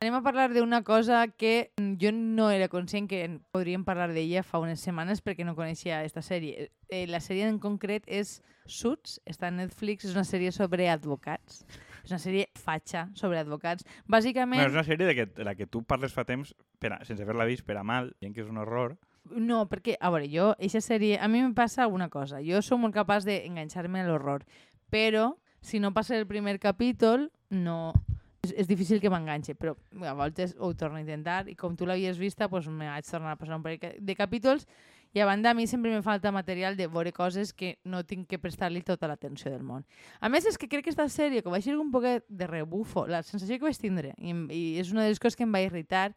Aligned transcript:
Anem 0.00 0.14
a 0.16 0.22
parlar 0.24 0.46
d'una 0.48 0.78
cosa 0.80 1.26
que 1.28 1.74
jo 2.00 2.08
no 2.10 2.46
era 2.48 2.70
conscient 2.72 3.04
que 3.04 3.18
podríem 3.52 3.82
parlar 3.84 4.06
d'ella 4.14 4.40
fa 4.40 4.56
unes 4.56 4.80
setmanes 4.80 5.18
perquè 5.20 5.44
no 5.44 5.52
coneixia 5.58 5.98
aquesta 5.98 6.22
sèrie. 6.24 6.70
Eh, 6.88 7.02
la 7.04 7.18
sèrie 7.20 7.44
en 7.44 7.58
concret 7.60 8.06
és 8.08 8.38
Suits, 8.64 9.18
està 9.28 9.50
a 9.50 9.52
Netflix, 9.52 10.06
és 10.08 10.14
una 10.16 10.24
sèrie 10.24 10.54
sobre 10.56 10.86
advocats. 10.88 11.66
És 12.00 12.14
una 12.14 12.20
sèrie 12.22 12.46
fatxa 12.56 13.10
sobre 13.12 13.42
advocats. 13.42 13.84
Bàsicament... 14.08 14.62
Bueno, 14.62 14.72
és 14.72 14.78
una 14.78 14.86
sèrie 14.88 15.04
de, 15.10 15.14
que, 15.18 15.26
de 15.36 15.44
la 15.44 15.52
que 15.58 15.66
tu 15.68 15.82
parles 15.84 16.16
fa 16.16 16.24
temps 16.24 16.54
per 16.80 16.94
a, 16.96 17.02
sense 17.04 17.20
haver-la 17.26 17.44
vist 17.50 17.66
per 17.68 17.76
a 17.76 17.84
mal, 17.84 18.08
dient 18.24 18.32
que 18.32 18.40
és 18.40 18.48
un 18.48 18.62
horror. 18.62 18.94
No, 19.28 19.66
perquè, 19.68 19.98
a 20.00 20.08
veure, 20.14 20.30
jo, 20.32 20.54
aquesta 20.56 20.80
sèrie, 20.80 21.18
a 21.20 21.28
mi 21.28 21.44
em 21.44 21.52
passa 21.52 21.90
una 21.92 22.08
cosa. 22.08 22.40
Jo 22.40 22.62
sóc 22.64 22.80
molt 22.80 22.96
capaç 22.96 23.28
d'enganxar-me 23.28 24.00
a 24.00 24.08
l'horror, 24.08 24.48
però 24.88 25.34
si 25.60 25.76
no 25.76 25.92
passa 25.92 26.16
el 26.16 26.24
primer 26.24 26.56
capítol, 26.56 27.28
no... 27.52 27.92
És, 28.40 28.54
és 28.64 28.68
difícil 28.68 29.00
que 29.02 29.10
m'enganxe, 29.12 29.54
però 29.58 29.74
a 30.06 30.14
voltes 30.16 30.54
ho 30.58 30.72
torno 30.74 30.96
a 30.96 31.02
intentar 31.02 31.42
i 31.50 31.56
com 31.58 31.76
tu 31.76 31.88
l'havies 31.88 32.18
vista, 32.18 32.48
doncs 32.48 32.70
me 32.72 32.88
vaig 32.88 33.04
tornar 33.04 33.34
a 33.34 33.40
passar 33.40 33.58
un 33.58 33.66
parell 33.66 34.00
de 34.00 34.16
capítols 34.16 34.66
i 35.12 35.20
a 35.20 35.26
banda 35.26 35.50
a 35.50 35.54
mi 35.54 35.66
sempre 35.66 35.90
me 35.90 36.02
falta 36.02 36.30
material 36.30 36.76
de 36.76 36.86
veure 36.86 37.12
coses 37.12 37.52
que 37.52 37.78
no 37.84 38.04
tinc 38.06 38.28
que 38.30 38.38
prestar-li 38.38 38.80
tota 38.86 39.08
l'atenció 39.10 39.50
del 39.50 39.64
món. 39.66 39.82
A 40.20 40.30
més, 40.30 40.46
és 40.46 40.56
que 40.56 40.68
crec 40.70 40.86
que 40.86 40.92
aquesta 40.94 41.08
sèrie, 41.10 41.42
que 41.42 41.50
va 41.50 41.58
ser 41.60 41.74
un 41.76 41.90
poquet 41.90 42.24
de 42.28 42.46
rebufo, 42.46 43.08
la 43.10 43.24
sensació 43.26 43.58
que 43.58 43.66
vaig 43.66 43.80
tindre, 43.80 44.14
i, 44.18 44.36
i 44.54 44.62
és 44.78 44.92
una 44.94 45.02
de 45.02 45.10
les 45.10 45.18
coses 45.18 45.34
que 45.34 45.42
em 45.42 45.52
va 45.52 45.64
irritar, 45.64 46.12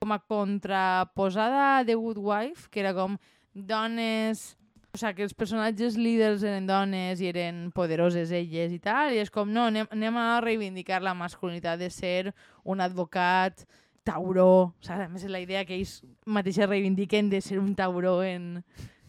com 0.00 0.14
a 0.14 0.18
contraposada 0.18 1.84
de 1.84 1.94
Good 1.94 2.22
Wife, 2.24 2.70
que 2.72 2.80
era 2.80 2.94
com 2.96 3.18
dones 3.52 4.56
o 4.98 5.00
sigui, 5.00 5.14
que 5.14 5.26
els 5.28 5.34
personatges 5.38 5.96
líders 5.96 6.42
eren 6.42 6.66
dones 6.66 7.22
i 7.22 7.30
eren 7.30 7.68
poderoses 7.74 8.32
elles 8.34 8.74
i 8.74 8.80
tal, 8.82 9.14
i 9.14 9.22
és 9.22 9.30
com, 9.30 9.50
no, 9.54 9.68
anem, 9.70 9.86
anem 9.94 10.18
a 10.18 10.40
reivindicar 10.42 11.00
la 11.04 11.14
masculinitat 11.14 11.78
de 11.78 11.90
ser 11.94 12.34
un 12.66 12.82
advocat 12.82 13.62
tauró, 14.08 14.50
o 14.74 14.84
sigui, 14.84 15.06
a 15.06 15.10
més 15.12 15.26
la 15.30 15.42
idea 15.44 15.64
que 15.68 15.76
ells 15.76 16.00
mateixes 16.26 16.68
reivindiquen 16.68 17.30
de 17.30 17.42
ser 17.44 17.60
un 17.62 17.74
tauró 17.78 18.22
en... 18.26 18.64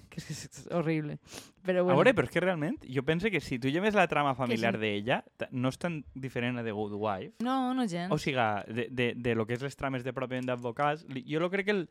que 0.09 0.21
és, 0.21 0.27
que 0.27 0.33
és 0.35 0.67
horrible. 0.75 1.17
Però 1.65 1.83
bueno. 1.83 1.97
A 1.97 1.99
veure, 1.99 2.13
però 2.17 2.29
és 2.29 2.33
que 2.33 2.43
realment, 2.43 2.77
jo 2.87 3.03
penso 3.07 3.29
que 3.33 3.41
si 3.41 3.59
tu 3.59 3.71
lleves 3.71 3.97
la 3.97 4.07
trama 4.11 4.35
familiar 4.35 4.75
sí. 4.77 4.81
d'ella, 4.83 5.19
no 5.51 5.71
és 5.73 5.79
tan 5.81 5.99
diferent 6.15 6.59
a 6.59 6.63
The 6.65 6.73
Good 6.75 6.95
Wife. 6.95 7.43
No, 7.45 7.73
no 7.73 7.87
gens. 7.87 8.11
O 8.13 8.17
sigui, 8.21 8.45
de, 8.67 8.87
de, 8.89 9.11
de 9.15 9.35
lo 9.35 9.45
que 9.47 9.57
és 9.57 9.65
les 9.65 9.77
trames 9.79 10.05
de 10.05 10.13
pròpiament 10.15 10.49
d'advocats, 10.49 11.05
jo 11.25 11.43
lo 11.43 11.51
crec 11.53 11.69
que 11.69 11.77
el, 11.77 11.85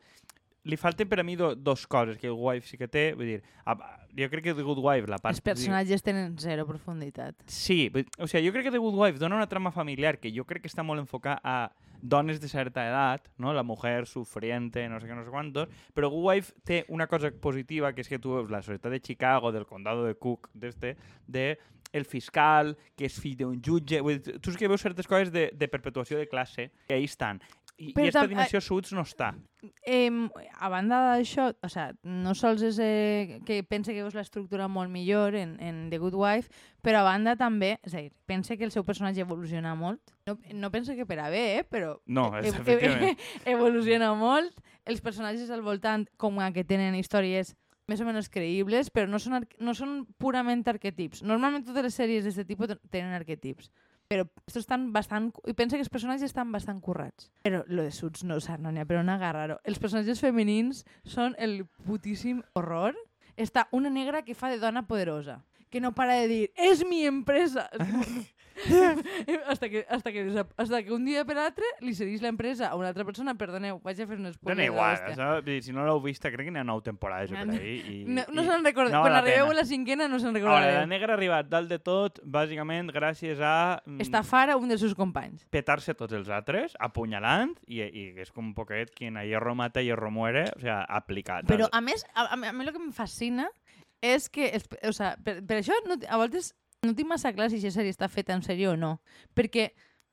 li 0.63 0.77
falten 0.77 1.07
per 1.09 1.21
a 1.21 1.23
mi 1.23 1.35
do, 1.39 1.53
dos 1.55 1.85
coses 1.87 2.17
que 2.19 2.27
el 2.27 2.35
Wife 2.37 2.67
sí 2.67 2.77
que 2.77 2.89
té, 2.91 3.11
vull 3.17 3.29
dir, 3.31 3.39
a, 3.65 3.75
jo 4.17 4.29
crec 4.31 4.49
que 4.49 4.55
The 4.57 4.65
Good 4.65 4.81
Wife, 4.83 5.07
la 5.11 5.19
part... 5.21 5.35
Els 5.35 5.43
personatges 5.43 6.03
tenen 6.03 6.35
zero 6.41 6.65
profunditat. 6.67 7.37
Sí, 7.47 7.87
o 8.17 8.27
sigui, 8.27 8.47
jo 8.47 8.55
crec 8.55 8.67
que 8.67 8.73
The 8.75 8.81
Good 8.81 8.97
Wife 8.99 9.21
dona 9.21 9.39
una 9.39 9.47
trama 9.51 9.71
familiar 9.71 10.17
que 10.19 10.33
jo 10.35 10.45
crec 10.49 10.65
que 10.65 10.71
està 10.71 10.83
molt 10.85 11.01
enfocada 11.03 11.39
a 11.43 11.89
dones 12.01 12.39
de 12.39 12.47
certa 12.47 12.85
edat, 12.87 13.27
no? 13.37 13.53
la 13.53 13.63
mujer 13.63 14.07
sufriente, 14.07 14.87
no 14.89 14.99
sé 14.99 15.07
què, 15.07 15.15
no 15.17 15.25
sé 15.25 15.33
quantos, 15.33 15.81
però 15.95 16.11
Good 16.11 16.27
Wife 16.27 16.53
té 16.67 16.83
una 16.87 17.07
cosa 17.07 17.31
positiva, 17.31 17.93
que 17.93 18.03
és 18.05 18.11
que 18.11 18.19
tu 18.19 18.37
veus 18.37 18.51
la 18.51 18.63
societat 18.63 18.91
de 18.95 19.01
Chicago, 19.03 19.51
del 19.51 19.67
condado 19.67 20.05
de 20.07 20.15
Cook, 20.15 20.49
d'este, 20.53 20.95
de 21.27 21.57
el 21.91 22.05
fiscal, 22.05 22.75
que 22.95 23.07
és 23.09 23.15
fill 23.19 23.35
d'un 23.37 23.57
jutge... 23.65 24.01
Vull 24.05 24.19
dir, 24.21 24.37
tu 24.43 24.53
sí 24.53 24.59
que 24.61 24.69
veus 24.69 24.83
certes 24.85 25.07
coses 25.09 25.31
de, 25.33 25.49
de 25.57 25.67
perpetuació 25.71 26.19
de 26.19 26.27
classe 26.29 26.69
que 26.87 26.93
ahí 26.93 27.07
estan. 27.09 27.41
I, 27.79 27.93
Però 27.95 28.03
i 28.03 28.09
aquesta 28.09 28.19
tam- 28.25 28.29
dimensió 28.33 28.59
Suits 28.59 28.91
no 28.91 29.05
està. 29.07 29.29
Eh, 29.87 30.09
a 30.59 30.67
banda 30.71 30.97
d'això, 31.13 31.45
o 31.63 31.69
sea, 31.71 31.93
no 32.03 32.33
sols 32.35 32.61
és 32.67 32.77
eh, 32.83 33.39
que 33.47 33.61
pense 33.63 33.93
que 33.93 34.03
veus 34.03 34.15
l'estructura 34.15 34.67
molt 34.67 34.91
millor 34.91 35.35
en, 35.35 35.53
en 35.63 35.89
The 35.89 35.97
Good 35.97 36.15
Wife, 36.19 36.51
però 36.83 36.99
a 37.01 37.07
banda 37.07 37.37
també, 37.39 37.77
és 37.87 37.95
a 37.95 38.01
dir, 38.03 38.11
pense 38.27 38.57
que 38.59 38.67
el 38.67 38.71
seu 38.75 38.83
personatge 38.83 39.23
evoluciona 39.23 39.75
molt. 39.79 40.01
No, 40.27 40.37
no 40.53 40.71
pense 40.71 40.95
que 40.95 41.05
per 41.07 41.19
a 41.23 41.29
bé, 41.31 41.59
eh, 41.59 41.63
però 41.63 42.01
No, 42.05 42.29
e- 42.37 42.43
és, 42.47 42.53
e- 42.53 42.57
efectivament. 42.59 43.19
evoluciona 43.45 44.13
molt. 44.13 44.59
Els 44.85 44.99
personatges 45.01 45.49
al 45.49 45.61
voltant 45.63 46.07
com 46.17 46.39
a 46.43 46.51
que 46.51 46.63
tenen 46.67 46.95
històries 46.99 47.55
més 47.89 48.01
o 48.01 48.05
menys 48.05 48.27
creïbles, 48.29 48.91
però 48.93 49.07
no 49.09 49.17
són, 49.17 49.47
no 49.59 49.73
són 49.73 50.03
purament 50.21 50.61
arquetips. 50.69 51.23
Normalment 51.23 51.63
totes 51.65 51.87
les 51.87 51.95
sèries 51.97 52.23
d'aquest 52.27 52.47
tipus 52.47 52.67
ten- 52.69 52.83
tenen 52.91 53.15
arquetips. 53.17 53.71
Però 54.09 54.23
estos 54.47 54.63
estan 54.63 54.87
bastant... 54.89 55.27
I 55.45 55.53
pensa 55.53 55.77
que 55.77 55.83
els 55.85 55.91
personatges 55.93 56.31
estan 56.31 56.49
bastant 56.49 56.79
currats. 56.81 57.27
Però 57.45 57.59
lo 57.69 57.83
de 57.85 57.91
Suits 57.93 58.23
no, 58.25 58.39
o 58.39 58.41
sea, 58.41 58.55
no 58.57 58.71
n'hi 58.73 58.81
ha 58.81 58.87
per 58.89 58.97
on 58.97 59.11
agarrar-ho. 59.13 59.59
Els 59.69 59.77
personatges 59.77 60.23
femenins 60.23 60.81
són 61.05 61.35
el 61.37 61.59
putíssim 61.85 62.41
horror. 62.57 62.97
Està 63.37 63.67
una 63.71 63.91
negra 63.93 64.23
que 64.25 64.33
fa 64.33 64.49
de 64.49 64.57
dona 64.57 64.87
poderosa, 64.89 65.43
que 65.69 65.77
no 65.79 65.93
para 65.93 66.17
de 66.17 66.25
dir, 66.27 66.41
és 66.57 66.81
mi 66.89 67.05
empresa! 67.05 67.69
hasta, 69.47 69.69
que, 69.69 69.85
hasta, 69.89 70.11
que, 70.11 70.45
hasta 70.57 70.83
que 70.83 70.91
un 70.91 71.05
dia 71.05 71.23
per 71.25 71.37
altre 71.39 71.63
li 71.81 71.93
cedís 71.95 72.21
l'empresa 72.21 72.69
a 72.69 72.75
una 72.75 72.89
altra 72.91 73.05
persona, 73.07 73.35
perdoneu, 73.39 73.79
vaig 73.83 74.01
a 74.01 74.07
fer 74.07 74.17
un 74.19 74.27
spoiler. 74.33 74.55
Dona 74.55 74.65
igual, 74.65 74.97
això, 75.13 75.61
si 75.63 75.73
no 75.75 75.85
l'heu 75.87 76.01
vista, 76.03 76.31
crec 76.33 76.47
que 76.49 76.53
n'hi 76.55 76.61
ha 76.61 76.65
nou 76.67 76.81
temporades 76.85 77.31
No, 77.31 77.39
per 77.45 77.55
ahí. 77.59 77.75
I, 77.79 77.97
No, 78.07 78.23
no 78.33 78.43
i- 78.43 78.47
se'n 78.49 78.63
recorda. 78.65 78.91
no 78.97 79.01
Quan 79.05 79.15
arribeu 79.19 79.51
a 79.51 79.53
la 79.57 79.65
cinquena 79.65 80.07
no 80.07 80.19
se'n 80.19 80.29
Ara, 80.35 80.39
recordareu. 80.39 80.79
la 80.81 80.85
negra 80.87 81.13
ha 81.13 81.17
arribat 81.17 81.49
dalt 81.49 81.69
de 81.69 81.79
tot, 81.79 82.19
bàsicament 82.23 82.91
gràcies 82.91 83.39
a 83.41 83.81
mm, 83.85 84.01
Estafar 84.01 84.49
a 84.51 84.57
un 84.57 84.67
dels 84.69 84.81
seus 84.81 84.95
companys. 84.95 85.45
petar-se 85.49 85.93
tots 85.95 86.13
els 86.13 86.29
altres, 86.29 86.75
apunyalant, 86.79 87.55
i, 87.67 87.81
i 87.81 88.05
és 88.19 88.31
com 88.31 88.45
un 88.51 88.53
poquet 88.53 88.91
quien 88.95 89.17
a 89.17 89.23
hierro 89.25 89.55
mata, 89.55 89.81
hierro 89.81 90.11
muere, 90.11 90.45
o 90.55 90.59
sea, 90.59 90.81
aplicat. 90.83 91.45
Però, 91.47 91.67
a 91.71 91.81
més, 91.81 92.05
a, 92.13 92.27
a, 92.33 92.35
mi- 92.35 92.47
a 92.47 92.53
mi 92.53 92.65
el 92.65 92.71
que 92.73 92.81
em 92.81 92.91
fascina 92.91 93.49
és 94.01 94.29
que, 94.29 94.51
o 94.87 94.93
sea, 94.93 95.15
per, 95.23 95.39
per 95.45 95.57
això 95.59 95.73
no, 95.87 95.95
a 96.07 96.17
voltes 96.17 96.53
no 96.85 96.95
tinc 96.95 97.09
massa 97.09 97.33
clar 97.35 97.49
si 97.51 97.59
aquesta 97.59 97.81
sèrie 97.81 97.93
està 97.93 98.09
feta 98.11 98.35
en 98.35 98.43
sèrie 98.45 98.69
o 98.71 98.75
no. 98.79 98.97
Perquè 99.35 99.69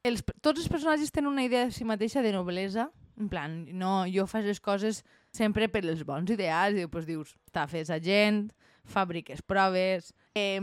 els, 0.06 0.25
tots 0.43 0.60
els 0.60 0.71
personatges 0.71 1.12
tenen 1.15 1.31
una 1.32 1.44
idea 1.47 1.66
de 1.66 1.75
si 1.75 1.87
mateixa 1.87 2.22
de 2.22 2.32
noblesa, 2.34 2.91
en 3.16 3.31
plan, 3.32 3.62
no, 3.72 4.04
jo 4.12 4.27
faig 4.28 4.49
les 4.49 4.60
coses 4.60 5.03
sempre 5.34 5.71
per 5.72 5.84
els 5.87 6.04
bons 6.04 6.31
ideals, 6.32 6.77
i 6.77 6.84
després 6.84 7.06
dius, 7.09 7.34
estafes 7.49 7.91
a 7.91 8.00
gent, 8.03 8.50
fabriques 8.87 9.43
proves, 9.43 10.12
eh, 10.37 10.60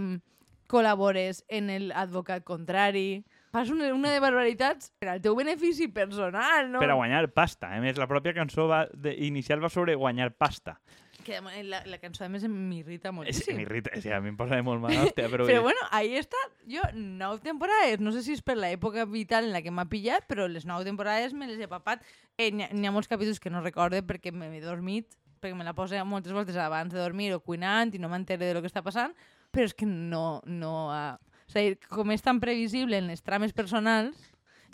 col·labores 0.69 1.43
en 1.53 1.69
l'advocat 1.89 2.43
contrari, 2.45 3.23
fas 3.53 3.69
una, 3.69 3.91
una 3.93 4.11
de 4.13 4.21
barbaritats 4.23 4.89
per 4.97 5.11
al 5.11 5.21
teu 5.21 5.35
benefici 5.37 5.89
personal, 5.93 6.71
no? 6.71 6.81
Per 6.81 6.89
a 6.89 6.97
guanyar 6.97 7.27
pasta. 7.35 7.69
A 7.69 7.81
més, 7.83 7.99
la 8.01 8.09
pròpia 8.09 8.33
cançó 8.37 8.65
va 8.71 8.85
de, 8.93 9.13
inicial 9.27 9.61
va 9.61 9.69
sobre 9.69 9.97
guanyar 9.99 10.31
pasta. 10.33 10.79
Que 11.23 11.39
la, 11.63 11.79
la 11.87 11.97
cançó 12.01 12.25
a 12.25 12.29
més 12.31 12.43
m'irrita 12.49 13.13
moltíssim. 13.15 13.55
m'irrita, 13.55 13.93
o 13.95 14.01
sigui, 14.01 14.13
a 14.15 14.19
mi 14.21 14.33
em 14.33 14.37
posa 14.39 14.57
de 14.59 14.65
molt 14.67 14.81
mal, 14.83 14.91
hòstia, 15.05 15.29
però... 15.31 15.47
Però 15.47 15.61
bueno, 15.63 15.85
ahí 15.95 16.17
està. 16.19 16.39
Jo, 16.69 16.83
nou 16.93 17.37
temporades, 17.43 18.03
no 18.03 18.11
sé 18.11 18.25
si 18.25 18.35
és 18.35 18.43
per 18.43 18.57
l'època 18.59 19.05
vital 19.09 19.47
en 19.47 19.55
la 19.55 19.63
que 19.63 19.71
m'ha 19.71 19.87
pillat, 19.91 20.27
però 20.27 20.49
les 20.51 20.67
nou 20.67 20.83
temporades 20.83 21.33
me 21.33 21.47
les 21.47 21.63
he 21.63 21.69
papat. 21.71 22.03
Eh, 22.35 22.51
N'hi 22.51 22.67
ha, 22.67 22.89
ha 22.89 22.95
molts 22.95 23.07
capítols 23.11 23.39
que 23.39 23.53
no 23.53 23.63
recorde 23.63 24.03
perquè 24.03 24.35
m'he 24.35 24.59
dormit, 24.63 25.15
perquè 25.39 25.55
me 25.55 25.67
la 25.67 25.75
posa 25.77 26.03
moltes 26.03 26.35
voltes 26.35 26.59
abans 26.59 26.91
de 26.93 26.99
dormir 26.99 27.31
o 27.35 27.41
cuinant 27.43 27.95
i 27.95 28.01
no 28.03 28.11
m'entere 28.11 28.45
de 28.45 28.57
lo 28.57 28.63
que 28.63 28.71
està 28.71 28.83
passant, 28.83 29.15
però 29.51 29.67
és 29.69 29.75
que 29.77 29.87
no... 29.89 30.41
no 30.45 30.73
uh... 30.89 31.13
O 31.43 31.51
sigui, 31.53 31.75
com 31.91 32.09
és 32.13 32.23
tan 32.23 32.39
previsible 32.39 32.97
en 32.97 33.09
les 33.11 33.21
trames 33.21 33.51
personals, 33.53 34.15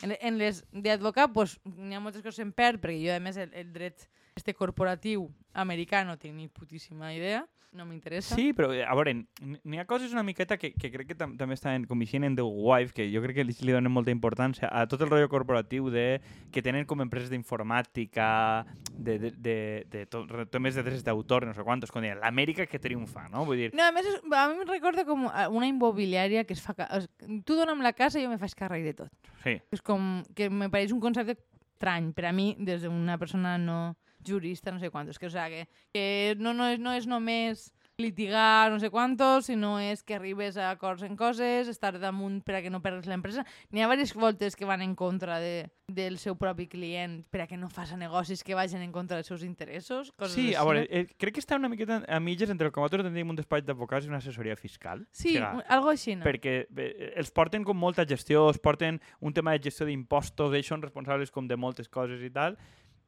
en, 0.06 0.14
en 0.16 0.38
les 0.40 0.62
d'advocat, 0.72 1.34
pues, 1.34 1.58
n'hi 1.66 1.98
ha 1.98 2.00
moltes 2.00 2.24
coses 2.24 2.40
en 2.46 2.54
perd, 2.56 2.80
perquè 2.84 3.02
jo, 3.02 3.16
a 3.16 3.20
més, 3.24 3.40
el, 3.42 3.50
el 3.58 3.74
dret 3.74 4.06
este 4.40 4.56
corporatiu 4.58 5.30
americà 5.54 6.06
no 6.08 6.18
tinc 6.18 6.36
ni 6.40 6.48
putíssima 6.48 7.12
idea, 7.14 7.44
no 7.70 7.86
m'interessa. 7.86 8.34
Sí, 8.34 8.48
però 8.58 8.72
a 8.74 8.94
veure, 8.98 9.12
n'hi 9.46 9.78
ha 9.78 9.84
coses 9.86 10.10
una 10.16 10.24
miqueta 10.26 10.56
que, 10.58 10.72
que 10.74 10.90
crec 10.90 11.12
que 11.12 11.16
tam 11.20 11.36
també 11.38 11.54
estan 11.54 11.84
com 11.86 12.02
eixint 12.02 12.24
en 12.26 12.34
The 12.34 12.42
Wife, 12.42 12.96
que 12.98 13.06
jo 13.14 13.22
crec 13.22 13.36
que 13.38 13.44
li, 13.46 13.54
li 13.62 13.76
donen 13.76 13.94
molta 13.94 14.10
importància 14.10 14.72
a 14.74 14.88
tot 14.90 15.04
el 15.06 15.12
rotllo 15.12 15.30
corporatiu 15.30 15.92
de 15.94 16.18
que 16.50 16.64
tenen 16.66 16.88
com 16.90 17.04
empreses 17.06 17.30
d'informàtica, 17.30 18.66
de, 18.97 19.20
de, 19.20 19.32
de, 19.38 19.56
de 19.91 20.02
to, 20.09 20.24
re- 20.26 20.47
temes 20.50 20.74
de 20.76 20.84
drets 20.84 21.03
d'autor, 21.06 21.46
no 21.46 21.53
sé 21.53 21.62
quantos, 21.62 21.92
com 21.94 22.02
deien, 22.02 22.18
l'Amèrica 22.24 22.66
que 22.66 22.80
triomfa, 22.82 23.28
no? 23.30 23.46
Vull 23.46 23.62
dir, 23.62 23.70
No, 23.78 23.85
a 23.85 23.92
més, 23.94 24.06
és, 24.09 24.18
a 24.26 24.47
mi 24.50 24.58
em 24.64 24.66
recorda 24.68 25.06
com 25.06 25.28
eh, 25.30 25.46
una 25.53 25.70
immobiliària 25.70 26.44
que 26.50 26.58
es 26.58 26.66
fa... 26.66 26.74
Tu 27.46 27.53
dona'm 27.53 27.85
la 27.85 27.94
casa 27.94 28.20
i 28.20 28.26
jo 28.26 28.34
me 28.34 28.42
faig 28.42 28.58
càrrec 28.58 28.84
de 28.90 28.96
tot. 29.03 29.14
sí. 29.44 29.59
És 29.72 29.82
com 29.85 30.24
que 30.35 30.50
me 30.50 30.70
pareix 30.74 30.92
un 30.92 31.00
concepte 31.06 31.38
estrany 31.38 32.09
per 32.18 32.26
a 32.28 32.34
mi, 32.34 32.56
des 32.59 32.82
d'una 32.84 33.20
persona 33.22 33.58
no 33.62 33.96
jurista, 34.26 34.72
no 34.72 34.80
sé 34.80 34.90
quantos, 34.90 35.20
que, 35.20 35.28
o 35.28 35.30
sea, 35.30 35.50
que, 35.50 35.68
que 35.94 36.36
no, 36.40 36.54
no, 36.54 36.68
és, 36.70 36.80
no 36.80 36.94
és 36.94 37.08
només 37.08 37.70
litigar 38.00 38.72
no 38.72 38.80
sé 38.80 38.90
quantos, 38.90 39.46
sinó 39.46 39.78
és 39.80 40.02
que 40.04 40.16
arribes 40.16 40.58
a 40.58 40.72
acords 40.72 41.04
en 41.04 41.18
coses, 41.20 41.68
estar 41.68 42.00
damunt 42.00 42.40
per 42.48 42.56
a 42.58 42.62
que 42.64 42.72
no 42.72 42.82
perdes 42.82 43.10
l'empresa. 43.12 43.44
N'hi 43.70 43.84
ha 43.84 43.90
diverses 43.90 44.16
voltes 44.16 44.56
que 44.56 44.66
van 44.66 44.82
en 44.82 44.96
contra 44.96 45.38
de, 45.44 45.68
del 45.92 46.18
seu 46.18 46.38
propi 46.40 46.70
client 46.72 47.20
per 47.30 47.44
a 47.44 47.48
que 47.48 47.60
no 47.60 47.70
faça 47.70 48.00
negocis 48.00 48.44
que 48.44 48.56
vagin 48.56 48.82
en 48.82 48.94
contra 48.96 49.20
dels 49.20 49.28
seus 49.28 49.44
interessos. 49.44 50.14
Coses 50.16 50.38
Sí, 50.40 50.56
a 50.56 50.64
veure, 50.64 50.88
eh, 50.90 51.06
crec 51.20 51.36
que 51.38 51.44
està 51.44 51.60
una 51.60 51.70
miqueta 51.70 52.02
a 52.08 52.20
mitges 52.24 52.50
entre 52.50 52.70
el 52.70 52.74
que 52.74 52.80
nosaltres 52.80 53.12
tenim 53.12 53.36
un 53.36 53.40
despatx 53.40 53.68
d'advocats 53.68 54.08
i 54.08 54.14
una 54.14 54.24
assessoria 54.24 54.56
fiscal. 54.56 55.06
Sí, 55.12 55.36
O 55.36 55.44
sigui, 55.44 55.68
algo 55.68 55.94
així, 55.94 56.16
no? 56.16 56.26
perquè 56.26 56.56
eh, 56.66 57.14
els 57.20 57.32
porten 57.36 57.68
com 57.68 57.78
molta 57.78 58.08
gestió, 58.08 58.48
els 58.48 58.64
porten 58.64 59.02
un 59.20 59.36
tema 59.36 59.52
de 59.52 59.64
gestió 59.68 59.86
d'impostos, 59.90 60.56
ells 60.56 60.72
són 60.72 60.82
responsables 60.82 61.32
com 61.36 61.48
de 61.52 61.60
moltes 61.60 61.92
coses 61.92 62.24
i 62.24 62.32
tal, 62.32 62.56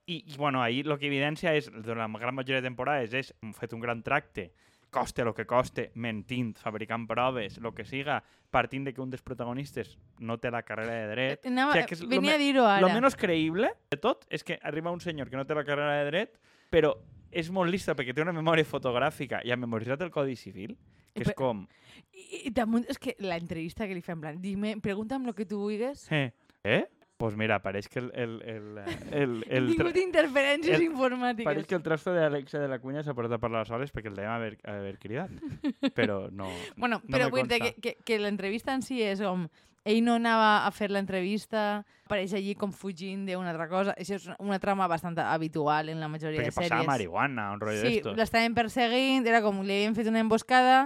i, 0.06 0.24
i 0.26 0.38
bueno, 0.38 0.62
ahí 0.64 0.82
el 0.82 0.98
que 0.98 1.08
evidència 1.08 1.54
és, 1.56 1.70
de 1.72 1.96
la 1.96 2.08
gran 2.08 2.36
majoria 2.36 2.62
de 2.62 2.70
temporades, 2.70 3.14
és 3.14 3.34
hem 3.42 3.54
fet 3.58 3.74
un 3.74 3.84
gran 3.84 4.04
tracte 4.04 4.52
coste 4.92 5.24
el 5.24 5.34
que 5.34 5.48
coste, 5.48 5.90
mentint, 5.96 6.52
fabricant 6.60 7.08
proves, 7.08 7.58
el 7.58 7.72
que 7.74 7.86
siga, 7.88 8.20
partint 8.52 8.86
de 8.86 8.94
que 8.94 9.02
un 9.02 9.10
dels 9.10 9.24
protagonistes 9.24 9.96
no 10.20 10.38
té 10.38 10.52
la 10.52 10.62
carrera 10.68 11.00
de 11.00 11.08
dret. 11.16 11.48
Anava, 11.48 11.72
O 11.72 11.78
sigui, 11.80 11.88
que 11.88 11.96
és 11.96 12.04
lo 12.04 12.12
venia 12.12 12.36
a 12.36 12.42
dir-ho 12.42 12.68
ara. 12.68 12.84
Lo 12.84 12.92
menos 12.94 13.16
creïble 13.18 13.72
de 13.90 13.98
tot 14.04 14.28
és 14.30 14.44
que 14.44 14.60
arriba 14.62 14.92
un 14.92 15.00
senyor 15.02 15.32
que 15.32 15.40
no 15.40 15.48
té 15.48 15.58
la 15.58 15.66
carrera 15.66 16.04
de 16.04 16.12
dret, 16.12 16.38
però 16.70 16.94
és 17.32 17.50
molt 17.50 17.72
lista 17.72 17.96
perquè 17.96 18.14
té 18.14 18.22
una 18.22 18.36
memòria 18.36 18.68
fotogràfica 18.68 19.40
i 19.48 19.56
ha 19.56 19.58
memoritzat 19.58 20.04
el 20.04 20.12
Codi 20.12 20.36
Civil, 20.36 20.76
que 21.16 21.24
és 21.24 21.34
com... 21.40 21.64
I, 22.12 22.48
i 22.50 22.52
damunt, 22.52 22.84
és 22.92 23.00
que 23.00 23.16
la 23.24 23.40
entrevista 23.40 23.88
que 23.88 23.96
li 23.96 24.04
fa 24.04 24.18
en 24.18 24.26
plan, 24.26 24.42
dime, 24.44 24.76
pregúnta'm 24.84 25.26
lo 25.26 25.34
que 25.34 25.48
tu 25.48 25.64
vulguis. 25.64 26.04
Eh? 26.12 26.34
Eh? 26.68 26.84
Pues 27.22 27.38
mira, 27.38 27.60
pareix 27.62 27.88
que 27.88 28.00
el... 28.02 28.10
el, 28.18 28.36
el, 28.42 28.68
el, 29.22 29.34
He 29.48 29.58
el, 29.62 29.70
tingut 29.76 29.98
interferències 30.02 30.76
el- 30.80 30.88
informàtiques. 30.90 31.46
Pareix 31.48 31.68
que 31.70 31.78
el 31.78 31.84
trasto 31.86 32.14
d'Alexa 32.18 32.60
de 32.60 32.68
la 32.72 32.80
Cunya 32.82 33.04
s'ha 33.06 33.14
portat 33.14 33.38
a 33.38 33.42
parlar 33.44 33.64
soles 33.70 33.94
perquè 33.94 34.10
el 34.10 34.18
dèiem 34.18 34.34
haver, 34.34 34.56
haver 34.66 34.96
cridat. 35.00 35.30
Però 35.98 36.24
no... 36.34 36.50
Bueno, 36.76 36.98
no 37.06 37.18
però 37.18 37.30
vull 37.30 37.46
dir 37.48 37.62
que, 37.62 37.76
que, 37.82 37.94
que 38.04 38.18
l'entrevista 38.20 38.74
en 38.74 38.82
si 38.82 39.00
és 39.06 39.22
com... 39.22 39.46
Ell 39.82 40.04
no 40.06 40.14
anava 40.20 40.68
a 40.68 40.70
fer 40.70 40.92
l'entrevista, 40.94 41.80
apareix 42.06 42.36
allí 42.38 42.52
com 42.54 42.70
fugint 42.70 43.24
d'una 43.26 43.50
altra 43.50 43.66
cosa. 43.70 43.96
Això 43.98 44.20
és 44.20 44.28
una 44.38 44.60
trama 44.62 44.86
bastant 44.86 45.18
habitual 45.24 45.90
en 45.90 45.98
la 46.00 46.06
majoria 46.12 46.38
Perquè 46.38 46.52
de 46.52 46.54
sèries. 46.54 46.70
passava 46.70 46.86
marihuana, 46.92 47.48
un 47.56 47.64
rotllo 47.64 47.82
Sí, 47.82 47.96
d'estos. 47.96 48.14
l'estaven 48.20 48.54
perseguint, 48.54 49.26
era 49.26 49.40
com 49.42 49.64
li 49.66 49.80
havien 49.80 49.98
fet 49.98 50.06
una 50.12 50.22
emboscada 50.22 50.84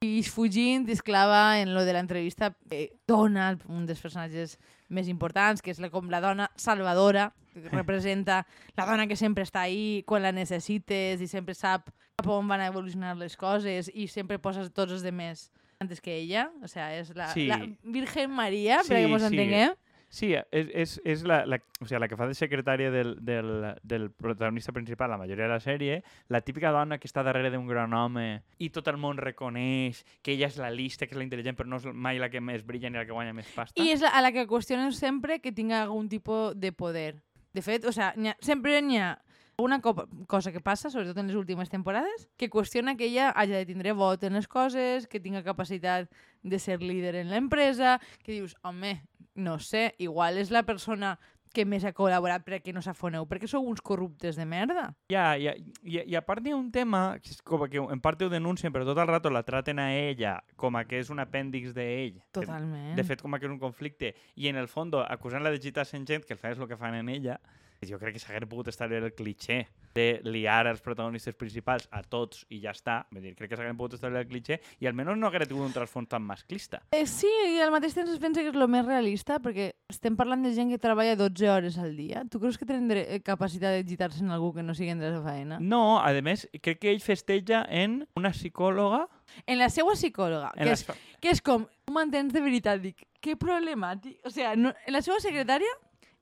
i 0.00 0.22
fugint 0.24 0.88
esclava 0.88 1.58
en 1.60 1.74
lo 1.76 1.84
de 1.84 1.92
l'entrevista 1.92 2.54
eh, 2.70 2.86
dona 3.06 3.50
un 3.68 3.84
dels 3.84 4.00
personatges 4.00 4.56
més 4.88 5.08
importants, 5.08 5.60
que 5.62 5.70
és 5.70 5.78
la, 5.80 5.90
com 5.90 6.08
la 6.10 6.20
dona 6.20 6.50
salvadora, 6.56 7.32
que 7.54 7.68
representa 7.70 8.46
la 8.76 8.86
dona 8.86 9.06
que 9.10 9.16
sempre 9.16 9.44
està 9.44 9.62
ahí 9.66 10.02
quan 10.06 10.22
la 10.22 10.32
necessites 10.32 11.20
i 11.20 11.26
sempre 11.26 11.54
sap 11.54 11.90
cap 12.18 12.26
on 12.30 12.46
van 12.48 12.60
a 12.60 12.66
evolucionar 12.70 13.16
les 13.16 13.36
coses 13.36 13.90
i 13.94 14.06
sempre 14.08 14.38
poses 14.38 14.70
tots 14.72 14.92
els 14.92 15.02
demés 15.02 15.50
antes 15.80 16.00
que 16.00 16.16
ella. 16.16 16.48
O 16.62 16.68
sea, 16.68 16.92
és 16.98 17.12
la, 17.14 17.28
Sí. 17.34 17.46
la 17.46 17.60
Virgen 17.84 18.30
Maria, 18.30 18.82
Sí, 18.82 18.88
per 18.88 19.02
que 19.02 19.08
mos 19.08 19.22
sí. 19.22 19.28
entenguem. 19.28 19.74
Sí, 19.74 19.87
és, 20.08 20.68
és, 20.72 21.00
és 21.04 21.22
la, 21.28 21.42
la, 21.46 21.58
o 21.80 21.86
sigui, 21.86 22.00
la 22.00 22.08
que 22.08 22.16
fa 22.16 22.26
de 22.26 22.36
secretària 22.36 22.90
del, 22.90 23.16
del, 23.24 23.50
del 23.82 24.10
protagonista 24.10 24.72
principal 24.72 25.10
la 25.10 25.18
majoria 25.20 25.44
de 25.44 25.52
la 25.52 25.60
sèrie, 25.60 26.02
la 26.28 26.40
típica 26.40 26.72
dona 26.72 26.98
que 26.98 27.08
està 27.08 27.22
darrere 27.22 27.50
d'un 27.52 27.68
gran 27.68 27.92
home 27.92 28.42
i 28.58 28.70
tot 28.70 28.88
el 28.88 28.96
món 28.96 29.20
reconeix 29.20 30.04
que 30.22 30.32
ella 30.32 30.48
és 30.48 30.58
la 30.58 30.72
lista, 30.72 31.06
que 31.06 31.14
és 31.14 31.20
la 31.20 31.26
intel·ligent, 31.26 31.58
però 31.58 31.68
no 31.68 31.80
és 31.82 31.86
mai 31.92 32.18
la 32.18 32.30
que 32.32 32.40
més 32.40 32.64
brilla 32.64 32.90
ni 32.90 33.00
la 33.00 33.06
que 33.06 33.12
guanya 33.12 33.36
més 33.36 33.48
pasta. 33.54 33.76
I 33.80 33.92
és 33.92 34.04
la, 34.04 34.14
a 34.16 34.24
la 34.24 34.32
que 34.32 34.48
qüestionen 34.48 34.92
sempre 34.96 35.40
que 35.44 35.52
tinga 35.52 35.82
algun 35.82 36.08
tipus 36.08 36.56
de 36.56 36.72
poder. 36.72 37.20
De 37.52 37.64
fet, 37.64 37.84
o 37.84 37.92
n'hi 37.92 38.32
ha, 38.32 38.36
sempre 38.44 38.80
n'hi 38.84 39.00
ha 39.00 39.16
una 39.58 39.80
co 39.80 40.08
cosa 40.28 40.52
que 40.52 40.60
passa, 40.60 40.88
sobretot 40.88 41.18
en 41.18 41.26
les 41.26 41.36
últimes 41.36 41.68
temporades, 41.68 42.28
que 42.38 42.48
qüestiona 42.48 42.94
que 42.96 43.10
ella 43.10 43.30
hagi 43.30 43.56
de 43.56 43.66
tindre 43.66 43.92
vot 43.92 44.22
en 44.22 44.38
les 44.38 44.46
coses, 44.46 45.08
que 45.10 45.18
tinga 45.18 45.42
capacitat 45.42 46.06
de 46.42 46.58
ser 46.58 46.82
líder 46.82 47.16
en 47.16 47.32
l'empresa, 47.32 47.98
que 48.22 48.32
dius, 48.32 48.56
home, 48.62 49.00
no 49.34 49.58
sé, 49.58 49.94
igual 49.98 50.38
és 50.38 50.52
la 50.54 50.64
persona 50.66 51.16
que 51.54 51.64
més 51.64 51.84
ha 51.86 51.94
col·laborat 51.96 52.44
perquè 52.46 52.72
no 52.74 52.82
s'afoneu, 52.84 53.26
perquè 53.28 53.48
sou 53.50 53.66
uns 53.66 53.80
corruptes 53.84 54.36
de 54.38 54.44
merda. 54.48 54.88
Ja, 55.12 55.32
ja, 55.40 55.54
i, 55.56 56.00
i 56.04 56.16
a 56.18 56.22
part 56.24 56.44
hi 56.46 56.52
ha 56.52 56.58
un 56.58 56.70
tema, 56.74 57.18
que 57.22 57.32
és 57.32 57.40
com 57.42 57.64
que 57.70 57.80
en 57.80 58.02
part 58.04 58.22
ho 58.22 58.30
denuncien, 58.32 58.72
però 58.74 58.86
tot 58.88 59.00
el 59.00 59.08
rato 59.10 59.32
la 59.32 59.44
traten 59.46 59.80
a 59.82 59.88
ella 59.96 60.38
com 60.60 60.76
a 60.78 60.84
que 60.88 61.00
és 61.00 61.12
un 61.14 61.22
apèndix 61.24 61.74
d'ell. 61.76 62.20
Totalment. 62.36 62.94
De 62.98 63.06
fet, 63.06 63.22
com 63.24 63.34
a 63.34 63.40
que 63.40 63.48
és 63.48 63.54
un 63.54 63.62
conflicte. 63.62 64.14
I 64.36 64.52
en 64.52 64.60
el 64.60 64.68
fons, 64.68 64.94
acusant-la 65.08 65.52
de 65.54 65.62
gitar 65.62 65.86
sent 65.88 66.06
gent, 66.08 66.26
que 66.26 66.36
al 66.36 66.42
final 66.42 66.58
és 66.58 66.62
el 66.62 66.70
que 66.70 66.80
fan 66.80 66.98
en 66.98 67.08
ella, 67.12 67.38
jo 67.86 67.98
crec 68.00 68.16
que 68.16 68.18
s'hagués 68.22 68.48
pogut 68.50 68.68
establir 68.72 68.98
el 69.04 69.12
cliché 69.14 69.66
de 69.94 70.20
liar 70.24 70.66
els 70.66 70.80
protagonistes 70.82 71.34
principals 71.34 71.86
a 71.94 72.02
tots 72.02 72.44
i 72.50 72.58
ja 72.62 72.72
està. 72.74 73.04
Vull 73.12 73.22
dir, 73.22 73.34
crec 73.38 73.50
que 73.52 73.56
s'hagués 73.58 73.76
pogut 73.78 73.94
establir 73.94 74.18
el 74.24 74.26
cliché 74.28 74.60
i 74.80 74.86
almenys 74.90 75.16
no 75.18 75.28
hagués 75.28 75.46
tingut 75.48 75.66
un 75.66 75.72
trasfons 75.74 76.08
tan 76.08 76.22
masclista. 76.26 76.80
Eh, 76.90 77.04
sí, 77.06 77.30
i 77.54 77.60
al 77.62 77.70
mateix 77.74 77.94
temps 77.94 78.10
es 78.10 78.18
pensa 78.18 78.42
que 78.42 78.50
és 78.50 78.56
el 78.58 78.68
més 78.68 78.84
realista, 78.86 79.38
perquè 79.42 79.72
estem 79.88 80.16
parlant 80.18 80.42
de 80.42 80.52
gent 80.56 80.70
que 80.74 80.78
treballa 80.82 81.14
12 81.16 81.50
hores 81.50 81.78
al 81.78 81.94
dia. 81.96 82.24
Tu 82.30 82.40
creus 82.40 82.58
que 82.58 82.66
tenen 82.66 82.88
dre- 82.90 83.06
eh, 83.08 83.20
capacitat 83.22 83.74
de 83.78 83.84
gitar-se 83.88 84.24
en 84.24 84.30
algú 84.34 84.52
que 84.54 84.62
no 84.62 84.74
sigui 84.74 84.90
en 84.90 85.00
la 85.02 85.22
feina? 85.22 85.58
No, 85.60 85.98
a 86.02 86.10
més, 86.22 86.48
crec 86.62 86.78
que 86.82 86.90
ell 86.90 87.00
festeja 87.00 87.64
en 87.70 88.06
una 88.16 88.30
psicòloga... 88.34 89.06
En 89.46 89.58
la 89.60 89.68
seva 89.70 89.92
psicòloga, 89.94 90.52
En 90.56 90.64
que, 90.64 90.70
la... 90.70 90.72
és, 90.72 90.86
que 91.20 91.30
és 91.30 91.40
com, 91.44 91.66
tu 91.84 91.92
m'entens 91.92 92.32
de 92.32 92.40
veritat, 92.40 92.80
dic, 92.80 93.04
que 93.20 93.34
problemàtic. 93.36 94.18
O 94.24 94.30
sea, 94.30 94.54
no, 94.56 94.72
en 94.86 94.92
la 94.94 95.02
seva 95.04 95.18
secretària, 95.20 95.68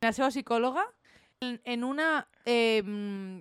en 0.00 0.08
la 0.08 0.12
seva 0.12 0.28
psicòloga, 0.32 0.82
en, 1.40 1.60
en 1.64 1.84
una 1.84 2.28
eh, 2.44 2.82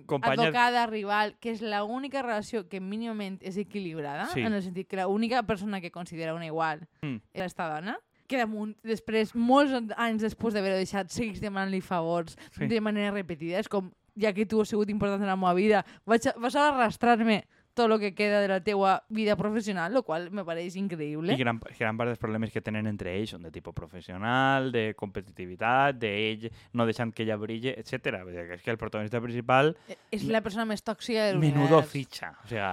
Companya- 0.06 0.42
advocada 0.42 0.86
rival, 0.86 1.36
que 1.40 1.50
és 1.50 1.62
l'única 1.62 2.22
relació 2.22 2.68
que 2.68 2.80
mínimament 2.80 3.38
és 3.42 3.56
equilibrada, 3.56 4.26
Sí. 4.34 4.40
en 4.42 4.52
el 4.52 4.62
sentit 4.62 4.88
que 4.88 4.96
l'única 4.96 5.42
persona 5.44 5.80
que 5.80 5.90
considera 5.90 6.34
una 6.34 6.46
igual 6.46 6.88
Mm. 7.02 7.16
és 7.32 7.42
esta 7.46 7.68
dona, 7.72 7.98
que 8.26 8.36
damunt, 8.36 8.76
després, 8.82 9.34
molts 9.34 9.72
anys 9.96 10.20
després 10.22 10.52
d'haver-ho 10.52 10.76
deixat, 10.76 11.08
seguís 11.08 11.40
demanant-li 11.40 11.80
favors 11.80 12.36
Sí. 12.50 12.66
de 12.66 12.80
manera 12.80 13.12
repetida. 13.12 13.58
És 13.60 13.68
com, 13.68 13.92
ja 14.20 14.32
que 14.32 14.44
tu 14.46 14.60
has 14.60 14.68
sigut 14.68 14.90
important 14.90 15.22
en 15.22 15.28
la 15.28 15.36
meva 15.36 15.54
vida, 15.54 15.84
vaig 16.04 16.26
a, 16.26 16.34
vas 16.38 16.56
a 16.56 16.68
arrastrar-me 16.68 17.44
tot 17.76 17.92
el 17.92 18.00
que 18.00 18.14
queda 18.16 18.40
de 18.40 18.48
la 18.48 18.58
teua 18.64 19.04
vida 19.12 19.36
professional, 19.36 19.92
lo 19.92 20.02
qual 20.02 20.30
me 20.32 20.42
pareix 20.48 20.74
increïble. 20.80 21.36
I 21.36 21.40
gran, 21.42 21.60
gran 21.78 22.00
part 22.00 22.10
dels 22.10 22.22
problemes 22.22 22.50
que 22.54 22.62
tenen 22.64 22.88
entre 22.88 23.12
ells 23.12 23.36
són 23.36 23.44
de 23.44 23.52
tipus 23.52 23.76
professional, 23.76 24.72
de 24.72 24.88
competitivitat, 24.96 26.00
d'ell 26.00 26.48
no 26.72 26.88
deixant 26.88 27.12
que 27.12 27.26
ella 27.26 27.36
brille, 27.36 27.76
etc. 27.76 28.24
És 28.56 28.64
que 28.64 28.72
el 28.72 28.80
protagonista 28.80 29.20
principal, 29.20 29.74
És 30.10 30.24
la 30.24 30.40
persona 30.42 30.64
més 30.64 30.82
tòxica 30.82 31.28
del 31.28 31.38
menudo 31.38 31.82
univers. 31.82 31.92
fitxa. 31.92 32.32
O 32.42 32.48
sigui, 32.48 32.64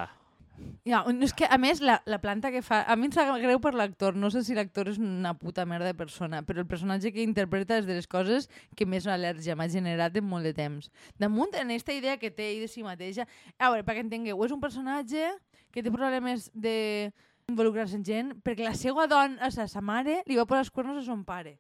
Ja, 0.86 1.00
no, 1.08 1.26
és 1.26 1.32
que, 1.34 1.48
a 1.48 1.58
més, 1.58 1.80
la, 1.82 1.96
la 2.06 2.20
planta 2.22 2.52
que 2.52 2.62
fa... 2.66 2.82
A 2.84 2.98
mi 3.00 3.08
em 3.08 3.14
sap 3.16 3.30
greu 3.42 3.60
per 3.64 3.72
l'actor. 3.78 4.18
No 4.20 4.30
sé 4.34 4.44
si 4.44 4.56
l'actor 4.56 4.90
és 4.92 5.00
una 5.00 5.32
puta 5.40 5.66
merda 5.70 5.88
de 5.90 5.98
persona, 5.98 6.42
però 6.44 6.62
el 6.62 6.68
personatge 6.68 7.14
que 7.16 7.24
interpreta 7.24 7.78
és 7.80 7.88
de 7.88 7.96
les 7.98 8.08
coses 8.10 8.50
que 8.76 8.88
més 8.90 9.08
al·lèrgia 9.08 9.56
m'ha 9.56 9.70
generat 9.72 10.20
en 10.20 10.28
molt 10.28 10.44
de 10.44 10.54
temps. 10.58 10.92
Damunt, 11.20 11.56
en 11.56 11.72
aquesta 11.72 11.96
idea 11.96 12.18
que 12.20 12.32
té 12.32 12.52
ell 12.52 12.66
de 12.66 12.72
si 12.72 12.84
mateixa... 12.84 13.28
A 13.58 13.72
veure, 13.72 13.88
perquè 13.88 14.04
entengueu, 14.04 14.44
és 14.44 14.56
un 14.56 14.62
personatge 14.64 15.32
que 15.74 15.82
té 15.82 15.92
problemes 15.92 16.50
de 16.54 17.12
involucrar-se 17.50 17.98
en 17.98 18.06
gent 18.08 18.34
perquè 18.44 18.64
la 18.68 18.76
seva 18.78 19.08
dona, 19.10 19.40
o 19.44 19.52
sigui, 19.52 19.72
sa 19.72 19.82
mare, 19.84 20.22
li 20.28 20.38
va 20.40 20.46
posar 20.48 20.66
els 20.68 20.74
cuernos 20.74 21.02
a 21.02 21.08
son 21.08 21.24
pare. 21.28 21.58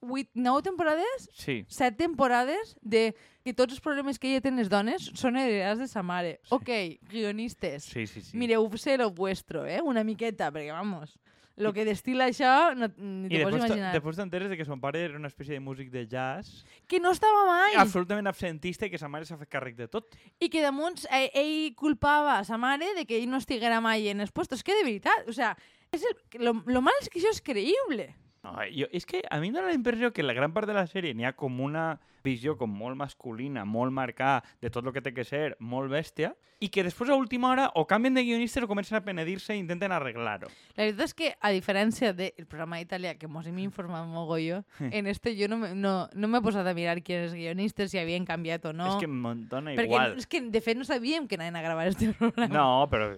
8, 0.00 0.30
9 0.34 0.62
temporades 0.62 1.30
sí. 1.32 1.64
set 1.68 1.96
temporades 1.96 2.76
de 2.82 3.14
que 3.42 3.54
tots 3.56 3.72
els 3.72 3.80
problemes 3.80 4.18
que 4.20 4.28
ella 4.28 4.42
té 4.44 4.50
en 4.52 4.58
les 4.60 4.68
dones 4.70 5.06
són 5.18 5.36
heredats 5.40 5.80
de 5.80 5.88
sa 5.88 6.02
mare. 6.04 6.36
Sí. 6.44 6.54
Ok, 6.54 6.70
guionistes, 7.10 7.84
Sí, 7.88 8.06
sí, 8.06 8.20
sí. 8.20 8.36
mireu-se 8.36 8.98
lo 8.98 9.10
vuestro, 9.10 9.64
eh? 9.66 9.80
Una 9.82 10.04
miqueta, 10.04 10.50
perquè, 10.52 10.70
vamos, 10.72 11.16
lo 11.56 11.72
que 11.72 11.84
destila 11.84 12.26
això 12.30 12.74
no, 12.76 12.88
ni 12.96 13.28
I 13.28 13.38
te 13.38 13.42
pots 13.44 13.56
imaginar. 13.58 13.90
després 13.92 14.16
t'enteres 14.16 14.48
de 14.52 14.56
que 14.56 14.64
son 14.64 14.80
pare 14.80 15.02
era 15.04 15.18
una 15.18 15.28
espècie 15.28 15.52
de 15.52 15.60
músic 15.60 15.90
de 15.92 16.06
jazz 16.08 16.64
Que 16.88 16.98
no 16.98 17.10
estava 17.12 17.42
mai! 17.44 17.74
absolutament 17.76 18.26
absentista 18.26 18.86
i 18.86 18.90
que 18.90 18.98
sa 18.98 19.08
mare 19.12 19.24
s'ha 19.28 19.36
fet 19.36 19.50
càrrec 19.52 19.76
de 19.76 19.86
tot. 19.88 20.08
I 20.40 20.48
que 20.48 20.62
damunt 20.64 21.04
ell, 21.10 21.28
ell 21.34 21.74
culpava 21.76 22.38
a 22.38 22.44
sa 22.44 22.56
mare 22.56 22.94
de 22.96 23.04
que 23.04 23.18
ell 23.20 23.28
no 23.28 23.36
estiguera 23.40 23.80
mai 23.84 24.08
en 24.08 24.20
els 24.20 24.32
puestos. 24.32 24.62
Que 24.64 24.74
de 24.76 24.84
veritat, 24.84 25.28
o 25.28 25.32
sea, 25.32 25.56
és 25.92 26.02
el, 26.08 26.16
lo, 26.40 26.54
lo 26.66 26.80
mal 26.80 26.94
és 27.02 27.08
que 27.12 27.20
això 27.20 27.30
és 27.32 27.42
creïble. 27.44 28.14
No, 28.42 28.56
jo, 28.74 28.88
és 28.90 29.06
que 29.06 29.22
a 29.30 29.38
mi 29.38 29.48
em 29.52 29.54
dóna 29.54 29.68
la 29.70 29.74
impressió 29.78 30.12
que 30.12 30.24
la 30.26 30.34
gran 30.34 30.52
part 30.52 30.66
de 30.66 30.74
la 30.74 30.86
sèrie 30.90 31.14
n'hi 31.14 31.24
ha 31.28 31.36
com 31.38 31.60
una 31.62 32.00
visió 32.26 32.56
com 32.58 32.70
molt 32.70 32.94
masculina, 32.98 33.64
molt 33.66 33.90
marcada 33.94 34.42
de 34.62 34.70
tot 34.70 34.86
el 34.86 34.92
que 34.94 35.02
té 35.02 35.12
que 35.14 35.24
ser, 35.26 35.56
molt 35.58 35.90
bèstia, 35.90 36.32
i 36.62 36.68
que 36.70 36.84
després 36.86 37.10
a 37.10 37.16
última 37.18 37.48
hora 37.50 37.64
o 37.74 37.82
canvien 37.90 38.14
de 38.14 38.22
guionistes 38.22 38.62
o 38.62 38.68
comencen 38.70 38.94
a 38.94 39.00
penedir-se 39.02 39.54
i 39.56 39.58
intenten 39.58 39.90
arreglar-ho. 39.90 40.46
La 40.76 40.84
veritat 40.84 41.08
és 41.08 41.14
que, 41.18 41.32
a 41.42 41.50
diferència 41.50 42.12
del 42.14 42.46
programa 42.46 42.78
italià, 42.82 43.16
que 43.18 43.26
mos 43.26 43.46
hem 43.50 43.58
informat 43.64 44.06
mogolló, 44.06 44.60
en 44.78 45.06
este 45.10 45.34
jo 45.38 45.48
no 45.50 45.58
me, 45.58 45.72
no, 45.74 46.08
no 46.14 46.30
m'he 46.30 46.42
posat 46.42 46.66
a 46.70 46.74
mirar 46.78 47.00
qui 47.02 47.14
els 47.18 47.34
guionistes, 47.34 47.90
si 47.90 47.98
havien 47.98 48.26
canviat 48.26 48.66
o 48.70 48.72
no. 48.72 48.92
És 48.92 49.02
que 49.02 49.10
em 49.10 49.46
dona 49.50 49.74
perquè 49.74 49.90
igual. 49.90 50.14
és 50.22 50.26
que, 50.30 50.42
de 50.54 50.62
fet, 50.62 50.78
no 50.78 50.86
sabíem 50.86 51.26
que 51.26 51.34
anaven 51.38 51.58
a 51.58 51.62
gravar 51.66 51.88
este 51.90 52.10
programa. 52.18 52.54
No, 52.54 52.68
però... 52.90 53.10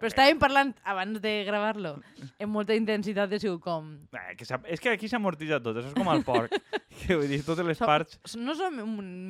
Però 0.00 0.08
estàvem 0.08 0.38
parlant, 0.40 0.70
abans 0.88 1.18
de 1.20 1.32
gravar-lo, 1.44 1.98
amb 2.40 2.52
molta 2.54 2.72
intensitat 2.76 3.28
de 3.28 3.36
sigut 3.40 3.60
com... 3.60 3.90
Eh, 4.16 4.32
que 4.36 4.46
s'ha- 4.48 4.62
és 4.70 4.80
que 4.80 4.92
aquí 4.94 5.08
s'amortitza 5.10 5.58
tot, 5.62 5.76
això 5.80 5.90
és 5.90 5.96
com 5.98 6.08
el 6.12 6.22
porc. 6.26 6.54
que 7.00 7.16
vull 7.16 7.28
dir, 7.30 7.40
totes 7.46 7.66
les 7.66 7.78
Som- 7.80 7.88
parts... 7.90 8.18
No 8.38 8.54
som 8.58 8.76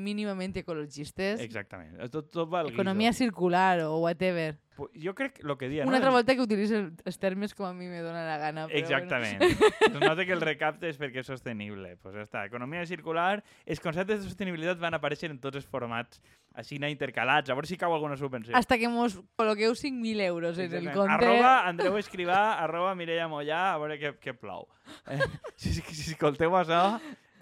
mínimament 0.05 0.57
ecologistes. 0.61 1.41
Exactament. 1.45 1.97
Tot, 2.13 2.31
tot 2.33 2.51
va 2.51 2.61
al 2.65 2.73
Economia 2.75 3.11
guiso. 3.15 3.25
circular 3.25 3.81
o 3.87 3.99
whatever. 4.05 4.55
Jo 5.03 5.15
crec 5.15 5.35
que 5.39 5.47
el 5.47 5.57
que 5.59 5.69
dia, 5.69 5.85
Una 5.85 5.93
no? 5.93 5.97
altra 5.99 6.11
volta 6.15 6.35
que 6.35 6.43
utilitzo 6.43 6.79
els 7.05 7.19
termes 7.21 7.55
com 7.55 7.67
a 7.67 7.73
mi 7.75 7.89
me 7.91 8.01
dóna 8.01 8.23
la 8.27 8.39
gana. 8.39 8.67
Però 8.71 8.79
Exactament. 8.79 9.43
Es 9.43 9.93
nota 10.01 10.25
que 10.25 10.33
el 10.33 10.41
recapte 10.41 10.89
és 10.89 10.99
perquè 11.01 11.21
és 11.25 11.29
sostenible. 11.29 11.97
Pues 12.03 12.15
ja 12.17 12.25
està. 12.27 12.45
Economia 12.49 12.85
circular, 12.89 13.43
els 13.67 13.81
conceptes 13.81 14.23
de 14.23 14.29
sostenibilitat 14.29 14.81
van 14.81 14.97
aparèixer 14.97 15.31
en 15.31 15.39
tots 15.43 15.61
els 15.61 15.67
formats, 15.69 16.21
així 16.55 16.81
anar 16.81 16.91
intercalats, 16.91 17.51
a 17.51 17.55
veure 17.59 17.69
si 17.69 17.77
cau 17.81 17.95
alguna 17.95 18.17
subvenció. 18.17 18.53
Bueno, 18.53 18.59
hasta 18.59 18.79
que 18.79 18.89
mos 18.89 19.19
col·loqueu 19.37 19.77
5.000 19.77 20.21
euros 20.29 20.59
en 20.59 20.75
el 20.75 20.91
compte. 20.93 21.19
Arroba 21.19 21.67
Andreu 21.69 21.99
Escrivà, 22.01 22.41
arroba 22.63 22.95
Mireia 22.95 23.29
Mollà, 23.29 23.75
a 23.75 23.79
veure 23.83 23.99
què, 24.01 24.15
què 24.21 24.35
plou. 24.39 24.69
Eh, 25.07 25.21
si, 25.57 25.75
si, 25.75 25.83
si 25.83 26.13
escolteu 26.15 26.55
això, 26.59 27.01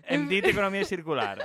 Hem 0.08 0.28
dit 0.28 0.44
economia 0.50 0.84
circular. 0.84 1.38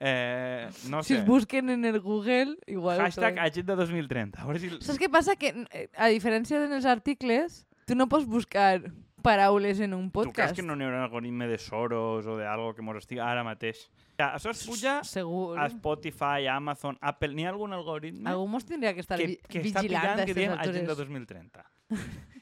Eh, 0.00 0.68
no 0.88 1.02
Si 1.02 1.14
sé. 1.14 1.20
es 1.20 1.26
busquen 1.26 1.70
en 1.70 1.84
el 1.84 2.00
Google, 2.00 2.56
igual... 2.66 2.98
Hashtag. 3.00 3.38
Agenda 3.38 3.74
2030. 3.76 4.40
A 4.42 4.44
veure 4.46 4.60
si... 4.60 4.70
Saps 4.80 4.98
què 5.00 5.08
passa? 5.10 5.36
Que, 5.40 5.52
eh, 5.72 5.88
a 5.96 6.08
diferència 6.12 6.60
dels 6.68 6.84
articles, 6.86 7.64
tu 7.86 7.96
no 7.96 8.06
pots 8.08 8.26
buscar 8.26 8.82
paraules 9.26 9.80
en 9.80 9.94
un 9.94 10.10
Tu 10.10 10.20
creus 10.20 10.26
podcast. 10.28 10.54
que 10.54 10.62
no 10.62 10.76
n'hi 10.76 10.84
haurà 10.86 11.00
un 11.00 11.06
algoritme 11.08 11.48
de 11.50 11.56
Soros 11.58 12.26
o 12.30 12.36
d'algo 12.38 12.74
que 12.76 12.82
mos 12.86 13.00
estigui 13.00 13.18
ara 13.24 13.42
mateix? 13.42 13.88
Ja, 14.20 14.34
això 14.36 14.52
es 14.52 14.62
puja 14.64 15.00
Segur. 15.04 15.58
a 15.58 15.66
Spotify, 15.68 16.46
a 16.46 16.54
Amazon, 16.60 16.96
Apple. 17.00 17.34
N'hi 17.34 17.44
ha 17.44 17.50
algun 17.50 17.72
algoritme 17.74 18.30
Algú 18.30 18.46
mos 18.48 18.64
tindria 18.64 18.94
que 18.94 19.00
estar 19.02 19.18
que, 19.18 19.26
vi- 19.32 19.40
que 19.48 19.60
està 19.64 19.82
vigilant 19.82 20.14
pillant 20.14 20.26
que 20.30 20.34
diem 20.38 20.52
altures. 20.54 20.76
Agenda 20.76 20.94
2030? 20.94 21.66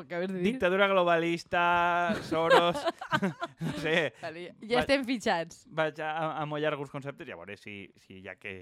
Acabes 0.00 0.32
de 0.32 0.38
dir. 0.38 0.52
Dictadura 0.52 0.88
globalista, 0.88 2.14
Soros... 2.22 2.76
no 3.60 3.72
sé, 3.78 4.12
Vale, 4.22 4.54
ja 4.66 4.80
estem 4.82 5.04
fitxats. 5.06 5.64
vaig 5.70 6.00
a, 6.02 6.12
a 6.40 6.44
mullar 6.50 6.72
alguns 6.74 6.90
conceptes 6.90 7.28
i 7.28 7.34
a 7.34 7.38
veure 7.38 7.56
si, 7.60 7.76
si 8.06 8.20
ja 8.24 8.34
que 8.36 8.54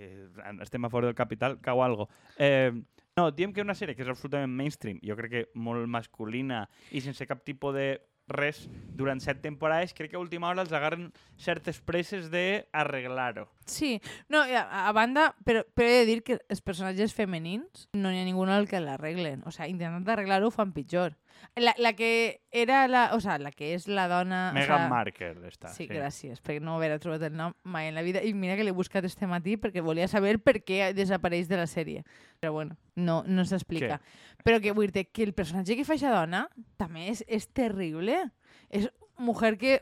estem 0.61 0.85
a 0.85 0.91
fora 0.93 1.09
del 1.09 1.19
capital 1.19 1.59
cau 1.65 1.83
algo. 1.83 2.09
Eh, 2.37 2.73
no, 3.17 3.31
diem 3.31 3.53
que 3.53 3.65
una 3.65 3.77
sèrie 3.77 3.97
que 3.97 4.05
és 4.05 4.13
absolutament 4.13 4.53
mainstream, 4.57 5.01
jo 5.05 5.17
crec 5.19 5.33
que 5.33 5.45
molt 5.55 5.89
masculina 5.89 6.65
i 6.93 7.03
sense 7.05 7.27
cap 7.29 7.45
tipus 7.45 7.75
de 7.77 7.87
res 8.33 8.69
durant 8.97 9.21
set 9.21 9.43
temporades, 9.43 9.93
crec 9.93 10.13
que 10.13 10.17
a 10.17 10.23
última 10.23 10.49
hora 10.49 10.63
els 10.63 10.73
agarren 10.73 11.11
certes 11.37 11.81
presses 11.81 12.31
de 12.31 12.67
arreglar-ho. 12.73 13.49
Sí, 13.67 14.01
no, 14.29 14.43
a, 14.43 14.89
a 14.89 14.93
banda, 14.93 15.35
però, 15.45 15.63
però 15.75 15.89
he 15.89 16.03
de 16.03 16.07
dir 16.09 16.23
que 16.27 16.39
els 16.49 16.63
personatges 16.65 17.15
femenins 17.15 17.89
no 17.93 18.11
n'hi 18.11 18.23
ha 18.23 18.27
ningú 18.27 18.45
al 18.47 18.69
que 18.69 18.81
l'arreglen. 18.81 19.43
O 19.47 19.53
sigui, 19.55 19.71
intentant 19.75 20.09
arreglar-ho 20.09 20.49
ho 20.49 20.55
fan 20.55 20.73
pitjor. 20.73 21.17
La, 21.57 21.75
la 21.79 21.93
que 21.93 22.43
era 22.51 22.87
la... 22.89 23.11
O 23.15 23.21
sigui, 23.21 23.43
la 23.45 23.53
que 23.53 23.73
és 23.75 23.87
la 23.89 24.07
dona... 24.11 24.53
Meghan 24.55 24.77
o 24.77 24.81
sea, 24.85 24.91
Markle 24.91 25.33
està. 25.49 25.73
Sí, 25.75 25.87
gràcies, 25.91 26.41
perquè 26.43 26.63
no 26.63 26.77
haver 26.77 26.99
trobat 27.03 27.27
el 27.29 27.37
nom 27.37 27.55
mai 27.65 27.89
en 27.91 27.99
la 27.99 28.05
vida. 28.07 28.23
I 28.23 28.35
mira 28.35 28.57
que 28.57 28.67
l'he 28.67 28.75
buscat 28.75 29.05
este 29.09 29.29
matí 29.31 29.57
perquè 29.61 29.85
volia 29.85 30.09
saber 30.11 30.39
per 30.43 30.61
què 30.63 30.93
desapareix 30.97 31.51
de 31.51 31.61
la 31.61 31.69
sèrie. 31.71 32.05
Però 32.41 32.53
bueno, 32.57 32.79
no, 32.97 33.23
no 33.27 33.47
s'explica. 33.49 34.01
Però 34.45 34.61
que 34.63 34.75
vull 34.77 34.93
dir 34.93 35.07
que 35.11 35.27
el 35.27 35.35
personatge 35.37 35.77
que 35.79 35.87
fa 35.89 35.97
aquesta 35.97 36.15
dona 36.15 36.47
també 36.81 37.09
és, 37.13 37.25
és 37.29 37.49
terrible. 37.53 38.25
És 38.71 38.89
mujer 39.19 39.57
que 39.61 39.79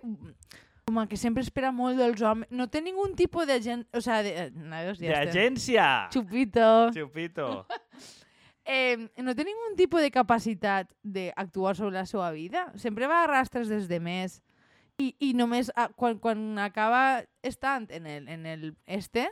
com 0.86 1.00
que 1.06 1.18
sempre 1.20 1.42
espera 1.42 1.72
molt 1.72 1.98
dels 2.00 2.22
homes. 2.22 2.48
No 2.50 2.68
té 2.70 2.82
ningú 2.84 3.06
tipus 3.18 3.46
de 3.48 3.60
gent... 3.62 3.84
O 3.94 4.00
sea, 4.00 4.22
de... 4.22 4.50
no, 4.54 4.76
ja 4.76 4.92
estem. 4.92 5.14
agència! 5.20 5.86
Chupito. 6.14 6.70
Chupito! 6.96 7.52
Eh, 8.70 9.08
no 9.24 9.32
té 9.34 9.42
ningú 9.42 9.72
tipus 9.74 10.04
de 10.04 10.12
capacitat 10.14 10.86
d'actuar 11.02 11.72
sobre 11.74 11.96
la 11.96 12.04
seva 12.06 12.28
vida. 12.30 12.68
Sempre 12.78 13.08
va 13.10 13.24
a 13.24 13.26
rastres 13.26 13.66
des 13.72 13.88
de 13.90 13.98
més. 13.98 14.36
I, 15.00 15.08
i 15.18 15.30
només 15.34 15.72
a, 15.74 15.88
quan, 15.96 16.20
quan 16.22 16.60
acaba 16.60 17.24
estant 17.42 17.88
en 17.90 18.06
el, 18.06 18.28
en 18.28 18.44
el 18.46 18.66
este, 18.86 19.24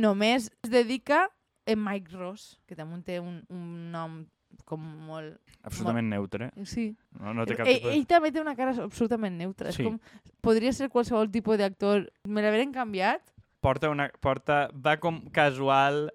només 0.00 0.48
es 0.62 0.70
dedica 0.70 1.26
en 1.66 1.82
Mike 1.82 2.14
Ross, 2.14 2.54
que 2.64 2.78
també 2.78 3.02
té 3.04 3.18
un, 3.20 3.42
un 3.50 3.90
nom 3.92 4.20
com 4.66 4.82
molt... 5.06 5.38
Absolutament 5.66 6.10
neutre. 6.10 6.50
Sí. 6.68 6.90
No, 7.18 7.32
no 7.34 7.46
té 7.46 7.56
cap 7.58 7.66
ell, 7.70 7.80
tipus 7.80 7.94
ell 7.94 8.04
també 8.10 8.30
té 8.34 8.42
una 8.42 8.54
cara 8.58 8.74
absolutament 8.84 9.38
neutra. 9.38 9.72
Sí. 9.74 9.82
És 9.82 9.88
com, 9.88 9.96
podria 10.44 10.74
ser 10.76 10.90
qualsevol 10.92 11.30
tipus 11.32 11.58
d'actor. 11.62 12.06
Me 12.28 12.44
l'haveren 12.44 12.74
canviat. 12.74 13.32
Porta 13.64 13.90
una... 13.90 14.08
Porta... 14.22 14.66
Va 14.74 14.96
com 15.02 15.22
casual, 15.34 16.06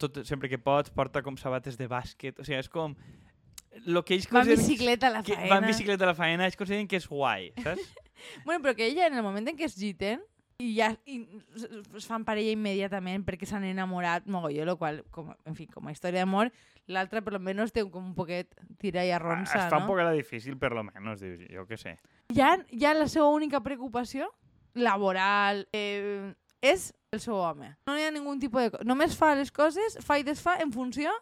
tot, 0.00 0.22
sempre 0.28 0.48
que 0.52 0.60
pots, 0.60 0.92
porta 0.94 1.24
com 1.24 1.36
sabates 1.40 1.76
de 1.80 1.88
bàsquet. 1.90 2.40
O 2.40 2.46
sigui, 2.46 2.60
és 2.62 2.72
com... 2.72 2.96
Lo 3.84 4.00
que 4.08 4.16
ells 4.16 4.30
Va 4.32 4.40
en 4.40 4.54
bicicleta 4.54 5.10
a 5.10 5.18
la 5.18 5.20
que 5.24 5.34
faena. 5.36 5.50
va 5.52 5.60
en 5.60 5.68
bicicleta 5.68 6.06
a 6.06 6.14
la 6.14 6.16
faena, 6.16 6.46
ells 6.48 6.56
consideren 6.56 6.88
que 6.88 6.96
és 6.96 7.08
guai, 7.10 7.50
saps? 7.60 7.84
Bueno, 8.46 8.62
però 8.64 8.72
que 8.72 8.86
ella, 8.86 9.10
en 9.10 9.18
el 9.18 9.20
moment 9.20 9.44
en 9.50 9.58
què 9.58 9.66
es 9.68 9.74
giten, 9.76 10.22
i 10.56 10.70
ja 10.78 10.88
i 11.04 11.18
es 11.98 12.06
fan 12.08 12.24
parella 12.24 12.54
immediatament 12.54 13.26
perquè 13.26 13.44
s'han 13.48 13.66
enamorat 13.68 14.24
mogolló, 14.32 14.64
lo 14.64 14.76
qual, 14.80 15.02
com, 15.12 15.34
en 15.44 15.56
fi, 15.58 15.66
com 15.68 15.84
a 15.84 15.92
història 15.92 16.22
d'amor, 16.22 16.48
l'altra 16.86 17.22
per 17.22 17.34
lo 17.34 17.40
menos 17.42 17.72
té 17.74 17.84
com 17.90 18.04
un 18.04 18.14
poquet 18.14 18.54
tira 18.80 19.04
i 19.04 19.12
arronsa, 19.14 19.58
es 19.58 19.70
fa 19.70 19.80
un 19.80 19.86
no? 19.86 19.92
poc 19.92 20.02
difícil, 20.14 20.56
per 20.58 20.72
lo 20.72 20.84
menos, 20.86 21.20
dius, 21.20 21.42
jo 21.50 21.66
què 21.66 21.78
sé. 21.80 21.96
Ja, 22.34 22.56
ja 22.70 22.94
la 22.94 23.08
seva 23.10 23.28
única 23.34 23.60
preocupació 23.64 24.30
laboral 24.76 25.66
eh, 25.72 26.34
és 26.60 26.92
el 27.12 27.20
seu 27.20 27.36
home. 27.38 27.72
No 27.88 27.96
hi 27.96 28.06
ha 28.06 28.12
ningú 28.14 28.36
tipus 28.40 28.70
de... 28.70 28.84
Només 28.86 29.16
fa 29.18 29.34
les 29.38 29.52
coses, 29.54 29.98
fa 30.04 30.18
i 30.20 30.26
desfà 30.26 30.58
en 30.62 30.72
funció 30.72 31.12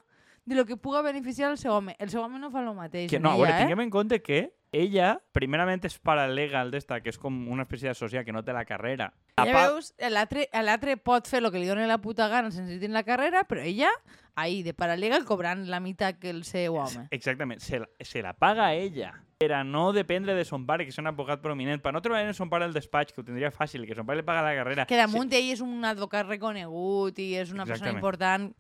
de 0.44 0.59
lo 0.59 0.66
que 0.66 0.76
puga 0.76 1.02
beneficiar 1.02 1.50
el 1.50 1.59
seu 1.59 1.73
home. 1.73 1.97
El 1.99 2.11
seu 2.11 2.23
home 2.23 2.38
no 2.38 2.50
fa 2.52 2.62
el 2.64 2.73
mateix. 2.76 3.09
Que 3.11 3.21
no, 3.21 3.33
a 3.33 3.40
veure, 3.40 3.54
eh? 3.54 3.64
tinguem 3.64 3.87
en 3.87 3.92
compte 3.92 4.21
que 4.23 4.47
ella, 4.75 5.21
primerament, 5.33 5.85
és 5.87 5.97
paralegal 6.02 6.73
d'esta, 6.75 6.99
que 7.00 7.12
és 7.12 7.19
com 7.21 7.37
una 7.52 7.62
espècie 7.62 7.88
d'associat 7.90 8.26
que 8.26 8.35
no 8.35 8.43
té 8.45 8.52
la 8.52 8.64
carrera. 8.66 9.12
Ja 9.38 9.45
part- 9.47 9.71
veus, 9.71 9.93
l'altre 10.02 10.97
pot 10.99 11.31
fer 11.31 11.43
el 11.43 11.50
que 11.52 11.62
li 11.62 11.71
doni 11.71 11.87
la 11.87 12.00
puta 12.02 12.28
gana 12.28 12.50
sense 12.50 12.81
tenir 12.81 12.95
la 12.95 13.04
carrera, 13.07 13.45
però 13.49 13.62
ella, 13.62 13.90
ahí, 14.35 14.62
de 14.66 14.75
paralega, 14.75 15.23
cobrant 15.25 15.69
la 15.71 15.81
meitat 15.81 16.19
que 16.19 16.31
el 16.31 16.43
seu 16.45 16.76
home. 16.76 17.07
Exactament, 17.11 17.62
se 17.62 17.81
la, 17.81 17.88
se 18.00 18.23
la 18.23 18.35
paga 18.35 18.73
ella 18.75 19.14
per 19.38 19.52
a 19.52 19.64
no 19.64 19.93
dependre 19.93 20.35
de 20.35 20.45
son 20.45 20.64
pare, 20.64 20.85
que 20.87 20.93
és 20.95 20.99
un 20.99 21.07
advocat 21.11 21.43
prominent, 21.43 21.83
per 21.83 21.93
no 21.93 22.00
treballar 22.00 22.31
en 22.31 22.37
son 22.37 22.49
pare 22.49 22.64
al 22.64 22.73
despatx, 22.73 23.12
que 23.12 23.21
ho 23.21 23.25
tindria 23.26 23.50
fàcil, 23.52 23.85
que 23.87 23.95
son 23.95 24.07
pare 24.07 24.23
li 24.23 24.26
paga 24.26 24.43
la 24.47 24.54
carrera. 24.57 24.87
Que 24.88 24.97
damunt 24.97 25.33
ell 25.35 25.50
és 25.52 25.61
un 25.61 25.85
advocat 25.85 26.26
reconegut 26.31 27.19
i 27.21 27.35
és 27.37 27.52
una 27.52 27.66
persona 27.66 27.93
important 27.93 28.52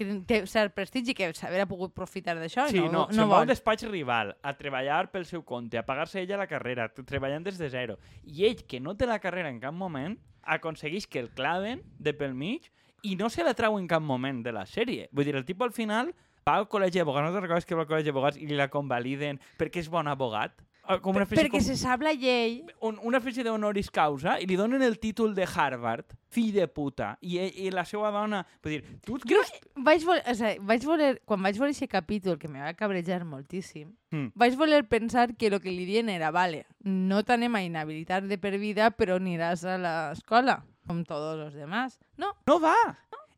que 0.00 0.06
té 0.26 0.40
cert 0.48 0.72
prestigi 0.74 1.14
que 1.14 1.28
ha 1.30 1.66
pogut 1.68 1.92
profitar 1.94 2.34
d'això 2.38 2.66
Sí, 2.72 2.80
i 2.80 2.88
no, 2.88 3.06
no, 3.06 3.06
no, 3.12 3.28
va 3.28 3.40
a 3.40 3.44
un 3.44 3.46
vol. 3.46 3.52
despatx 3.52 3.84
rival 3.90 4.34
a 4.42 4.54
treballar 4.56 5.10
pel 5.12 5.26
seu 5.28 5.44
compte, 5.44 5.78
a 5.78 5.84
pagar-se 5.86 6.22
ella 6.22 6.40
la 6.40 6.48
carrera, 6.48 6.88
treballant 7.04 7.44
des 7.44 7.58
de 7.60 7.68
zero. 7.70 7.98
I 8.24 8.46
ell, 8.48 8.64
que 8.66 8.80
no 8.80 8.96
té 8.96 9.06
la 9.06 9.20
carrera 9.20 9.52
en 9.52 9.60
cap 9.60 9.76
moment, 9.76 10.16
aconsegueix 10.42 11.06
que 11.06 11.20
el 11.20 11.30
claven 11.36 11.84
de 11.98 12.14
pel 12.16 12.34
mig 12.34 12.70
i 13.02 13.14
no 13.16 13.28
se 13.30 13.44
la 13.44 13.54
trau 13.54 13.78
en 13.78 13.86
cap 13.88 14.02
moment 14.02 14.42
de 14.44 14.52
la 14.52 14.66
sèrie. 14.66 15.08
Vull 15.12 15.28
dir, 15.28 15.36
el 15.36 15.44
tipus 15.44 15.68
al 15.68 15.76
final 15.76 16.14
va 16.48 16.56
al 16.56 16.66
col·legi 16.68 16.98
d'abogats, 16.98 17.28
no 17.28 17.32
te'n 17.34 17.44
recordes 17.44 17.66
que 17.68 17.76
va 17.76 17.84
al 17.84 17.88
col·legi 17.88 18.10
d'abogats 18.10 18.40
i 18.40 18.48
li 18.48 18.56
la 18.56 18.70
convaliden 18.72 19.38
perquè 19.60 19.84
és 19.84 19.88
bon 19.92 20.08
abogat? 20.08 20.56
Ah, 20.82 20.96
Com 20.98 21.14
una 21.14 21.22
espècie, 21.26 21.44
Perquè 21.44 21.58
com, 21.60 21.66
se 21.66 21.76
sap 21.78 22.00
la 22.02 22.10
llei 22.16 22.64
un, 22.82 22.96
una 23.06 23.18
espècie 23.20 23.44
d'honoris 23.46 23.90
causa 23.94 24.38
i 24.42 24.46
li 24.48 24.56
donen 24.58 24.82
el 24.82 24.96
títol 24.98 25.34
de 25.36 25.44
Harvard, 25.46 26.16
fill 26.32 26.48
de 26.54 26.66
puta, 26.66 27.12
i, 27.20 27.36
ell- 27.38 27.58
i 27.66 27.70
la 27.70 27.84
seva 27.86 28.10
dona... 28.10 28.40
Vull 28.64 28.72
dir, 28.78 28.96
tu 29.06 29.16
et 29.20 29.26
creus... 29.28 29.52
vaig 29.76 30.02
voler, 30.08 30.24
o 30.26 30.34
sigui, 30.34 30.58
vaig 30.66 30.86
voler, 30.88 31.10
quan 31.28 31.42
vaig 31.44 31.60
veure 31.60 31.70
aquest 31.76 31.90
capítol, 31.92 32.38
que 32.42 32.48
me 32.48 32.60
va 32.64 32.74
cabrejar 32.74 33.24
moltíssim, 33.24 33.92
Mm. 34.10 34.32
vaig 34.34 34.56
voler 34.58 34.80
pensar 34.90 35.36
que 35.38 35.46
el 35.46 35.60
que 35.62 35.70
li 35.70 35.84
dien 35.86 36.08
era, 36.10 36.32
vale, 36.34 36.64
no 36.82 37.20
t'anem 37.22 37.54
a 37.54 37.60
inhabilitar 37.62 38.24
de 38.26 38.38
per 38.42 38.56
vida, 38.58 38.88
però 38.90 39.20
aniràs 39.20 39.62
a 39.62 39.76
l'escola, 39.78 40.64
com 40.88 41.04
tots 41.06 41.44
els 41.44 41.54
demás. 41.54 42.00
No, 42.18 42.32
No 42.50 42.58
va! 42.58 42.74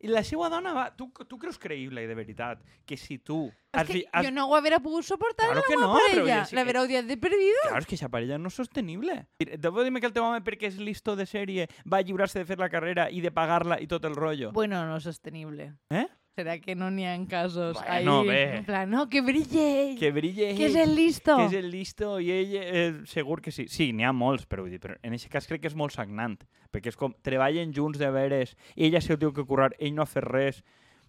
I 0.03 0.09
la 0.11 0.25
seva 0.27 0.49
dona 0.51 0.73
va... 0.75 0.85
Tu, 0.99 1.07
tu 1.31 1.39
creus 1.39 1.59
creïble, 1.63 2.03
de 2.09 2.15
veritat, 2.19 2.59
que 2.85 2.97
si 2.99 3.19
tu... 3.23 3.45
és 3.73 3.87
que 3.87 4.01
jo 4.27 4.33
no 4.35 4.49
ho 4.51 4.57
haver 4.57 4.75
pogut 4.83 5.05
suportar 5.07 5.47
Claro 5.53 5.63
que 5.67 5.77
la 5.77 5.81
no, 5.87 5.93
meva 5.95 6.01
però 6.01 6.09
parella. 6.25 6.39
sí 6.45 6.51
que- 6.51 6.57
L'haver 6.59 6.77
odiat 6.83 7.07
de 7.07 7.17
per 7.17 7.31
vida. 7.31 7.63
Claro, 7.69 7.79
és 7.79 7.87
que 7.87 7.95
aquesta 7.95 8.09
parella 8.11 8.39
no 8.39 8.51
és 8.51 8.55
sostenible. 8.59 9.15
Debo 9.39 9.85
dir-me 9.85 10.01
que 10.03 10.11
el 10.11 10.13
teu 10.13 10.25
home, 10.27 10.43
perquè 10.43 10.67
és 10.73 10.79
listo 10.83 11.15
de 11.17 11.25
sèrie, 11.27 11.69
va 11.87 12.03
lliurar-se 12.03 12.41
de 12.43 12.45
fer 12.51 12.59
la 12.59 12.69
carrera 12.69 13.09
i 13.11 13.21
de 13.23 13.31
pagar-la 13.31 13.79
i 13.81 13.87
tot 13.87 14.05
el 14.05 14.17
rotllo. 14.19 14.51
Bueno, 14.53 14.85
no 14.87 14.99
sostenible. 15.01 15.73
Eh? 15.91 16.09
Serà 16.33 16.55
que 16.63 16.73
no 16.75 16.87
n'hi 16.91 17.05
ha 17.05 17.13
casos 17.29 17.77
Bueno, 17.77 18.21
ahí, 18.23 18.29
bé. 18.29 18.57
en 18.57 18.65
plan, 18.65 18.89
no, 18.91 19.07
que 19.11 19.21
brille 19.21 19.91
ell, 19.91 19.99
Que 19.99 20.11
brille 20.13 20.55
que 20.57 20.65
és 20.71 20.77
el 20.81 20.95
listo. 20.97 21.37
que 21.37 21.45
és 21.45 21.53
el 21.61 21.71
listo 21.71 22.19
i 22.21 22.31
ell 22.33 22.55
eh, 22.57 22.93
segur 23.05 23.43
que 23.45 23.53
sí. 23.53 23.67
Sí, 23.69 23.91
n'hi 23.93 24.05
ha 24.09 24.13
molts, 24.17 24.47
però, 24.49 24.63
vull 24.65 24.73
dir, 24.73 24.81
però 24.81 24.97
en 25.03 25.13
aquest 25.13 25.29
cas 25.31 25.47
crec 25.47 25.61
que 25.61 25.69
és 25.69 25.77
molt 25.77 25.93
sagnant, 25.93 26.39
perquè 26.73 26.89
és 26.89 26.97
com 26.97 27.13
treballen 27.21 27.75
junts 27.77 27.99
de 28.01 28.09
veres, 28.11 28.57
ella 28.77 29.03
se 29.05 29.13
ho 29.13 29.19
diu 29.21 29.35
que 29.37 29.45
currar, 29.45 29.75
ell 29.79 29.93
no 29.95 30.03
ha 30.03 30.09
fet 30.09 30.25
res, 30.25 30.63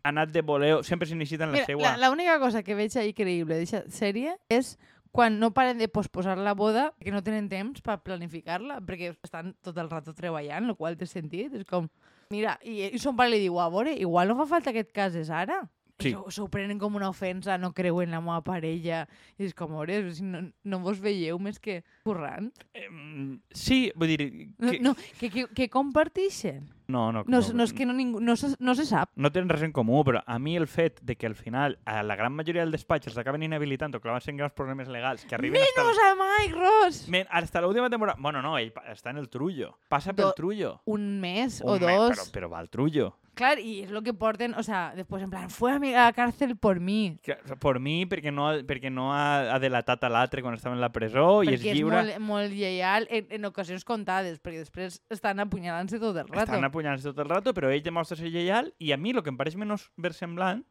ha 0.03 0.09
anat 0.11 0.33
de 0.35 0.41
voleo, 0.43 0.83
sempre 0.83 1.07
se 1.07 1.15
necessiten 1.15 1.53
la 1.53 1.61
Mira, 1.61 1.65
seua. 1.71 1.95
la, 1.95 2.09
l'única 2.09 2.35
cosa 2.43 2.61
que 2.61 2.75
veig 2.75 2.91
ahí 2.99 3.13
creïble 3.15 3.55
d'aquesta 3.55 3.87
sèrie 3.95 4.35
és 4.51 4.75
quan 5.13 5.39
no 5.39 5.53
paren 5.53 5.77
de 5.77 5.87
posposar 5.87 6.35
la 6.37 6.55
boda, 6.57 6.89
que 6.99 7.11
no 7.13 7.21
tenen 7.23 7.47
temps 7.47 7.79
per 7.85 7.99
planificar-la, 8.03 8.81
perquè 8.81 9.13
estan 9.23 9.53
tot 9.61 9.77
el 9.77 9.87
rato 9.89 10.11
treballant, 10.17 10.65
el 10.67 10.75
qual 10.75 10.97
té 10.97 11.05
sentit. 11.05 11.53
És 11.53 11.63
com, 11.69 11.87
mira, 12.33 12.57
i, 12.65 12.89
i 12.89 12.99
son 13.01 13.15
pare 13.19 13.31
li 13.33 13.43
diu, 13.45 13.59
a 13.61 13.69
veure, 13.73 13.93
igual 14.01 14.31
no 14.31 14.37
fa 14.41 14.49
falta 14.55 14.73
que 14.75 14.83
et 14.87 14.91
cases 14.95 15.29
ara. 15.43 15.61
Sí. 16.01 16.11
S'ho 16.33 16.47
prenen 16.51 16.79
com 16.81 16.95
una 16.97 17.07
ofensa, 17.07 17.55
no 17.61 17.71
creuen 17.71 18.09
en 18.09 18.15
la 18.17 18.21
meva 18.21 18.41
parella. 18.43 19.03
I 19.37 19.45
és 19.45 19.53
com, 19.55 19.71
veure, 19.77 19.99
si 20.11 20.23
no, 20.25 20.41
no 20.65 20.79
vos 20.83 20.99
veieu 20.99 21.37
més 21.39 21.59
que 21.63 21.83
currant. 22.03 22.49
Em, 22.73 23.39
sí, 23.55 23.91
vull 23.95 24.09
dir... 24.11 24.49
No, 24.57 24.71
Que, 24.73 24.79
no, 24.81 24.95
que, 25.19 25.29
que, 25.29 25.45
que 25.53 25.69
compartixen. 25.69 26.65
no, 26.87 27.11
no, 27.13 27.23
No, 27.27 27.39
no, 27.53 27.63
és 27.63 27.71
que 27.73 27.85
no, 27.85 27.93
ningú, 27.93 28.19
no, 28.19 28.35
se, 28.35 28.55
no 28.59 28.75
se 28.75 28.85
sap. 28.85 29.11
no 29.15 29.31
tenen 29.31 29.49
res 29.49 29.63
en 29.63 29.71
comú, 29.71 30.03
però 30.03 30.21
a 30.25 30.37
mi 30.39 30.57
el 30.57 30.67
fet 30.67 30.99
de 31.01 31.15
que 31.15 31.25
al 31.27 31.35
final 31.35 31.79
a 31.85 32.01
la 32.03 32.15
gran 32.17 32.33
majoria 32.33 32.61
del 32.65 32.71
despatx 32.73 33.07
els 33.07 33.17
acaben 33.17 33.43
inhabilitant 33.43 33.95
o 33.95 34.01
claven-se 34.01 34.31
en 34.31 34.37
grans 34.37 34.53
problemes 34.53 34.89
legals 34.89 35.23
que 35.25 35.35
arriben 35.35 35.61
hasta... 35.61 35.81
Menos 35.83 35.97
a 36.03 36.13
Mike 36.19 36.55
Ross! 36.59 37.07
Men, 37.07 37.27
hasta 37.29 37.61
l'última 37.61 37.89
temporada... 37.89 38.17
Bueno, 38.19 38.41
no, 38.41 38.57
ell 38.57 38.73
està 38.91 39.11
en 39.11 39.17
el 39.23 39.29
trullo. 39.29 39.77
Passa 39.87 40.11
pel 40.13 40.25
Do- 40.25 40.33
trullo. 40.33 40.81
Un 40.85 41.19
mes 41.21 41.61
o 41.61 41.73
Un 41.77 41.85
mes, 41.85 41.97
dos. 41.97 42.17
Però, 42.17 42.31
però 42.33 42.49
va 42.57 42.59
al 42.59 42.69
trullo. 42.69 43.13
Clar, 43.33 43.57
i 43.57 43.79
és 43.81 43.89
el 43.89 44.03
que 44.05 44.13
porten, 44.13 44.53
o 44.53 44.61
sea, 44.61 44.91
després 44.93 45.23
en 45.25 45.29
plan, 45.31 45.49
fue 45.49 45.71
a 45.71 45.79
mi- 45.79 45.93
a 45.95 46.03
la 46.05 46.13
cárcel 46.13 46.55
por 46.55 46.79
mi. 46.79 47.17
Per 47.59 47.79
mi, 47.79 48.05
perquè 48.05 48.31
no, 48.31 48.51
perquè 48.69 48.91
no 48.93 49.07
ha, 49.11 49.55
ha 49.55 49.57
delatat 49.59 50.03
a 50.05 50.09
l'altre 50.13 50.43
quan 50.45 50.53
estava 50.53 50.75
en 50.75 50.81
la 50.81 50.91
presó 50.93 51.41
i 51.41 51.47
és 51.49 51.59
perquè 51.59 51.71
és 51.71 51.77
lliure. 51.79 51.95
molt, 51.97 52.19
molt 52.19 52.51
lleial 52.53 53.07
en, 53.09 53.25
en 53.31 53.45
ocasions 53.49 53.83
comptades, 53.83 54.37
perquè 54.39 54.59
després 54.61 55.01
estan 55.09 55.39
apunyalant-se 55.41 55.97
tot 55.97 56.15
el 56.15 56.27
rato. 56.27 56.43
Estan 56.45 56.63
apunyant 56.69 57.01
tot 57.01 57.17
el 57.17 57.29
rato, 57.29 57.53
però 57.57 57.71
ell 57.73 57.81
demostra 57.81 58.15
ser 58.17 58.29
lleial 58.29 58.69
i 58.77 58.91
a 58.93 58.97
mi 58.97 59.09
el 59.15 59.23
que 59.23 59.33
em 59.33 59.37
pareix 59.37 59.57
menys 59.57 59.89
versemblant 59.97 60.61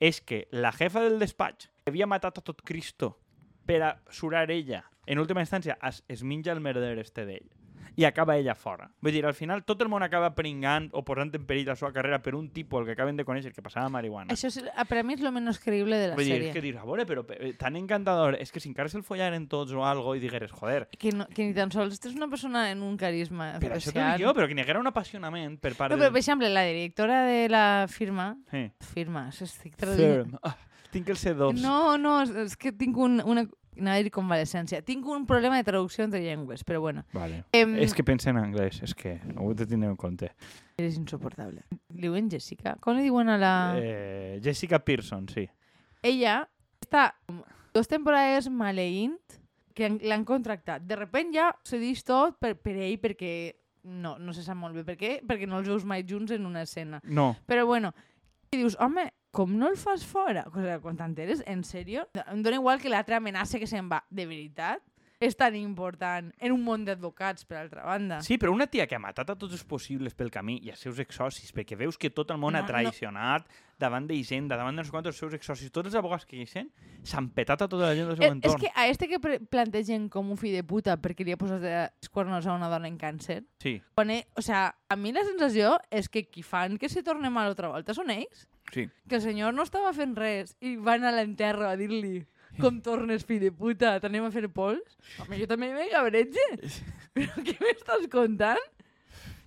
és 0.00 0.20
que 0.20 0.48
la 0.50 0.72
jefa 0.72 1.00
del 1.06 1.18
despatx 1.22 1.70
havia 1.86 2.06
matat 2.10 2.38
a 2.38 2.42
tot 2.42 2.62
Cristo 2.66 3.16
per 3.64 3.82
a 3.82 3.94
surar 4.10 4.50
ella, 4.50 4.82
en 5.06 5.18
última 5.18 5.40
instància 5.40 5.78
es, 5.86 6.02
es 6.08 6.22
menja 6.24 6.50
el 6.52 6.60
merder 6.60 6.98
este 6.98 7.24
d'ell 7.26 7.46
i 7.98 8.04
acaba 8.06 8.36
ella 8.38 8.54
fora. 8.54 8.86
Vull 9.02 9.10
dir, 9.10 9.24
al 9.26 9.34
final 9.34 9.64
tot 9.66 9.80
el 9.82 9.88
món 9.90 10.04
acaba 10.06 10.28
pringant 10.36 10.84
o 10.94 11.00
posant 11.02 11.32
en 11.34 11.42
perill 11.48 11.66
la 11.66 11.74
seva 11.74 11.90
carrera 11.92 12.20
per 12.22 12.36
un 12.38 12.46
tipus 12.54 12.80
el 12.80 12.86
que 12.86 12.92
acaben 12.94 13.16
de 13.18 13.24
conèixer 13.26 13.50
que 13.52 13.64
passava 13.64 13.88
marihuana. 13.90 14.30
Això 14.30 14.46
és, 14.52 14.60
per 14.86 15.00
a 15.00 15.02
mi 15.02 15.16
és 15.16 15.24
el 15.26 15.32
menys 15.34 15.58
creïble 15.58 15.98
de 15.98 16.12
la 16.12 16.14
Vull 16.18 16.28
dir, 16.28 16.36
sèrie. 16.36 16.52
és 16.52 16.54
que 16.54 16.62
dius, 16.62 16.78
a 16.78 16.86
veure, 16.86 17.04
però 17.10 17.24
tan 17.58 17.74
encantador, 17.80 18.36
és 18.38 18.52
que 18.54 18.62
si 18.62 18.70
encara 18.70 18.88
se'l 18.92 19.02
follaren 19.02 19.48
tots 19.50 19.74
o 19.74 19.82
algo 19.84 20.14
i 20.14 20.22
digueres, 20.22 20.52
joder, 20.54 20.86
Que, 20.96 21.10
no, 21.10 21.26
que 21.26 21.42
ni 21.48 21.54
tan 21.58 21.72
sols 21.74 21.98
és 21.98 22.14
una 22.14 22.28
persona 22.30 22.68
en 22.70 22.82
un 22.86 22.96
carisma 22.96 23.56
però 23.58 23.74
això 23.74 23.90
t'ho 23.90 23.98
especial. 23.98 24.16
dic 24.18 24.26
jo, 24.28 24.34
però 24.38 24.46
que 24.46 24.54
n'hi 24.54 24.62
haguera 24.62 24.78
un 24.80 24.86
apassionament 24.86 25.58
per 25.58 25.74
part 25.74 25.90
No, 25.90 25.98
però, 25.98 26.12
per 26.14 26.22
exemple, 26.22 26.48
la 26.54 26.62
directora 26.70 27.24
de 27.26 27.48
la 27.50 27.66
firma... 27.90 28.36
Sí. 28.52 28.68
Firma, 28.94 29.26
estic 29.34 29.74
traduint... 29.74 30.22
Firm. 30.30 30.38
Ah, 30.44 30.54
tinc 30.92 31.08
el 31.10 31.16
C2. 31.18 31.58
No, 31.60 31.98
no, 31.98 32.20
és 32.22 32.54
que 32.56 32.70
tinc 32.72 32.96
un, 32.96 33.18
una... 33.26 33.42
Anava 33.78 33.96
a 34.00 34.02
dir 34.02 34.10
convalescència. 34.10 34.80
Tinc 34.82 35.06
un 35.06 35.24
problema 35.26 35.56
de 35.56 35.64
traducció 35.64 36.04
entre 36.04 36.20
llengües, 36.20 36.64
però 36.66 36.80
bueno. 36.80 37.04
Vale. 37.12 37.44
Em, 37.52 37.76
És 37.78 37.94
que 37.94 38.04
pensa 38.04 38.30
en 38.30 38.38
anglès, 38.38 38.82
és 38.82 38.94
que 38.94 39.20
ho 39.36 39.50
he 39.50 39.54
de 39.54 39.66
tenir 39.66 39.88
en 39.88 39.96
compte. 39.96 40.32
Eres 40.76 40.96
insoportable. 40.98 41.62
Li 41.94 42.02
diuen 42.08 42.28
Jessica? 42.30 42.76
Com 42.80 42.96
li 42.98 43.02
diuen 43.06 43.28
a 43.28 43.38
la... 43.38 43.52
Eh, 43.78 44.40
Jessica 44.42 44.78
Pearson, 44.84 45.28
sí. 45.28 45.48
Ella 46.02 46.40
està 46.82 47.12
dos 47.74 47.88
temporades 47.88 48.48
maleint 48.50 49.18
que 49.74 49.86
han- 49.86 50.00
l'han 50.02 50.24
contractat. 50.26 50.82
De 50.82 50.96
repent 50.96 51.32
ja 51.34 51.52
dix 51.70 52.02
tot 52.04 52.38
per, 52.40 52.56
per 52.58 52.74
ell 52.74 52.98
perquè 52.98 53.54
no, 53.84 54.16
no 54.18 54.32
se 54.34 54.42
sap 54.42 54.56
molt 54.58 54.74
bé 54.74 54.82
per 54.84 54.96
què, 54.98 55.20
perquè 55.26 55.46
no 55.46 55.58
els 55.60 55.68
veus 55.68 55.84
mai 55.86 56.02
junts 56.02 56.32
en 56.34 56.46
una 56.46 56.62
escena. 56.62 57.00
No, 57.04 57.36
Però 57.46 57.64
bueno, 57.66 57.92
i 58.50 58.56
dius, 58.56 58.76
home, 58.80 59.06
com 59.30 59.56
no 59.58 59.68
el 59.68 59.76
fas 59.76 60.04
fora? 60.06 60.44
O 60.48 60.54
sigui, 60.56 60.78
quan 60.82 60.96
t'enteres, 60.96 61.42
en 61.46 61.62
sèrio? 61.64 62.06
Em 62.26 62.42
dona 62.42 62.56
igual 62.60 62.80
que 62.80 62.88
l'altre 62.92 63.14
amenaça 63.18 63.58
que 63.58 63.66
se'n 63.66 63.88
va. 63.90 64.04
De 64.10 64.26
veritat? 64.26 64.82
És 65.20 65.34
tan 65.34 65.56
important 65.58 66.28
en 66.38 66.52
un 66.54 66.60
món 66.62 66.84
d'advocats, 66.86 67.42
per 67.44 67.56
altra 67.58 67.82
banda. 67.82 68.20
sí, 68.22 68.36
però 68.38 68.52
una 68.54 68.68
tia 68.68 68.86
que 68.86 68.94
ha 68.94 69.00
matat 69.02 69.30
a 69.30 69.34
tots 69.34 69.52
els 69.52 69.64
possibles 69.64 70.14
pel 70.14 70.30
camí 70.30 70.60
i 70.62 70.70
als 70.70 70.78
seus 70.78 71.00
exsocis, 71.02 71.50
perquè 71.52 71.74
veus 71.76 71.98
que 71.98 72.08
tot 72.08 72.30
el 72.30 72.38
món 72.38 72.52
No, 72.52 72.58
ha 72.60 72.62
no. 72.62 72.68
traicionat 72.68 73.48
davant 73.76 74.06
d'Hisenda, 74.06 74.54
davant 74.56 74.76
de 74.76 74.82
no 74.82 74.84
sé 74.86 75.02
dels 75.02 75.16
seus 75.18 75.34
exsocis, 75.34 75.72
tots 75.72 75.86
els 75.90 75.96
abogats 75.96 76.24
que 76.24 76.36
hi 76.38 76.46
són, 76.46 76.70
s'han 77.02 77.30
petat 77.34 77.62
a 77.62 77.68
tota 77.68 77.86
la 77.90 77.96
gent 77.96 78.06
del 78.06 78.16
seu 78.16 78.24
Eh, 78.26 78.28
és 78.28 78.32
entorn. 78.36 78.60
que 78.60 78.70
a 78.76 78.86
este 78.86 79.08
que 79.08 79.18
plantegen 79.50 80.08
com 80.08 80.30
un 80.30 80.36
fill 80.36 80.54
de 80.54 80.62
puta 80.62 80.96
perquè 80.96 81.24
li 81.26 81.32
ha 81.32 81.36
posat 81.36 81.64
els 81.66 82.08
cuernos 82.10 82.46
a 82.46 82.54
una 82.54 82.68
dona 82.68 82.86
en 82.86 82.96
càncer, 82.96 83.42
Sí, 83.58 83.82
quan 83.96 84.10
ell, 84.10 84.24
o 84.36 84.40
sea, 84.42 84.76
a 84.88 84.94
mi 84.94 85.10
la 85.10 85.24
sensació 85.24 85.80
és 85.90 86.08
que 86.08 86.28
qui 86.30 86.44
fan 86.44 86.78
que 86.78 86.88
se 86.88 87.02
torne 87.02 87.28
mal 87.28 87.48
altra 87.48 87.66
volta 87.74 87.92
són 87.92 88.10
ells. 88.10 88.46
Sí. 88.74 88.88
Que 89.08 89.18
el 89.18 89.24
senyor 89.24 89.54
no 89.56 89.66
estava 89.66 89.92
fent 89.96 90.16
res 90.18 90.56
i 90.60 90.76
van 90.76 91.04
a 91.04 91.14
l'enterro 91.14 91.68
a 91.68 91.76
dir-li 91.78 92.26
com 92.58 92.80
tornes, 92.82 93.24
fill 93.26 93.40
de 93.42 93.50
puta, 93.54 93.96
t'anem 94.02 94.26
a 94.26 94.32
fer 94.34 94.48
pols? 94.50 94.96
Home, 95.22 95.38
jo 95.40 95.46
també 95.50 95.70
me 95.74 95.86
cabretge. 95.92 96.46
Però 97.14 97.44
què 97.46 97.54
m'estàs 97.62 98.08
contant? 98.12 98.64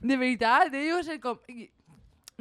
De 0.02 0.18
veritat, 0.18 0.74
eh? 0.74 0.88
Jo 0.90 1.02
sé 1.06 1.20
com... 1.24 1.40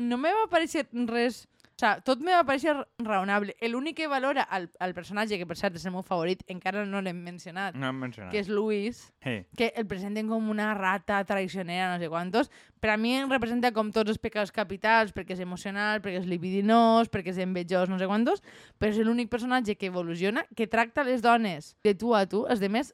No 0.00 0.18
me 0.20 0.32
va 0.36 0.46
aparèixer 0.46 0.86
res... 1.10 1.44
O 1.80 1.82
sea, 1.82 1.94
tot 2.04 2.20
me 2.20 2.34
va 2.34 2.42
aparèixer 2.42 2.74
raonable. 3.00 3.54
L'únic 3.72 3.96
que 3.96 4.06
valora 4.06 4.42
al, 4.42 4.66
al 4.84 4.92
personatge, 4.92 5.38
que 5.40 5.46
per 5.48 5.56
cert 5.56 5.78
és 5.78 5.86
el 5.88 5.94
meu 5.94 6.02
favorit, 6.04 6.42
encara 6.52 6.82
no 6.84 7.00
l'hem 7.00 7.16
mencionat, 7.24 7.72
No 7.74 7.88
hem 7.88 7.96
mencionat. 8.02 8.28
que 8.34 8.38
és 8.42 8.50
Luis, 8.52 8.98
Sí. 9.24 9.46
que 9.56 9.70
el 9.74 9.86
presenten 9.86 10.28
com 10.28 10.50
una 10.52 10.74
rata 10.74 11.24
traicionera, 11.24 11.94
no 11.94 11.98
sé 11.98 12.10
quantos. 12.12 12.50
Per 12.80 12.90
a 12.90 12.98
mi 12.98 13.14
em 13.16 13.30
representa 13.32 13.72
com 13.72 13.88
tots 13.90 14.10
els 14.12 14.18
pecats 14.20 14.52
capitals, 14.52 15.14
perquè 15.14 15.32
és 15.32 15.40
emocional, 15.40 16.02
perquè 16.02 16.20
és 16.20 16.26
libidinós, 16.26 17.08
perquè 17.08 17.32
és 17.32 17.38
envejós, 17.38 17.88
no 17.88 17.98
sé 17.98 18.04
quantos, 18.06 18.42
però 18.78 18.90
és 18.92 18.98
l'únic 18.98 19.30
personatge 19.30 19.78
que 19.80 19.86
evoluciona, 19.88 20.44
que 20.54 20.66
tracta 20.66 21.02
les 21.02 21.22
dones 21.22 21.78
de 21.82 21.94
tu 21.94 22.14
a 22.14 22.26
tu, 22.26 22.44
els 22.46 22.60
demés, 22.60 22.92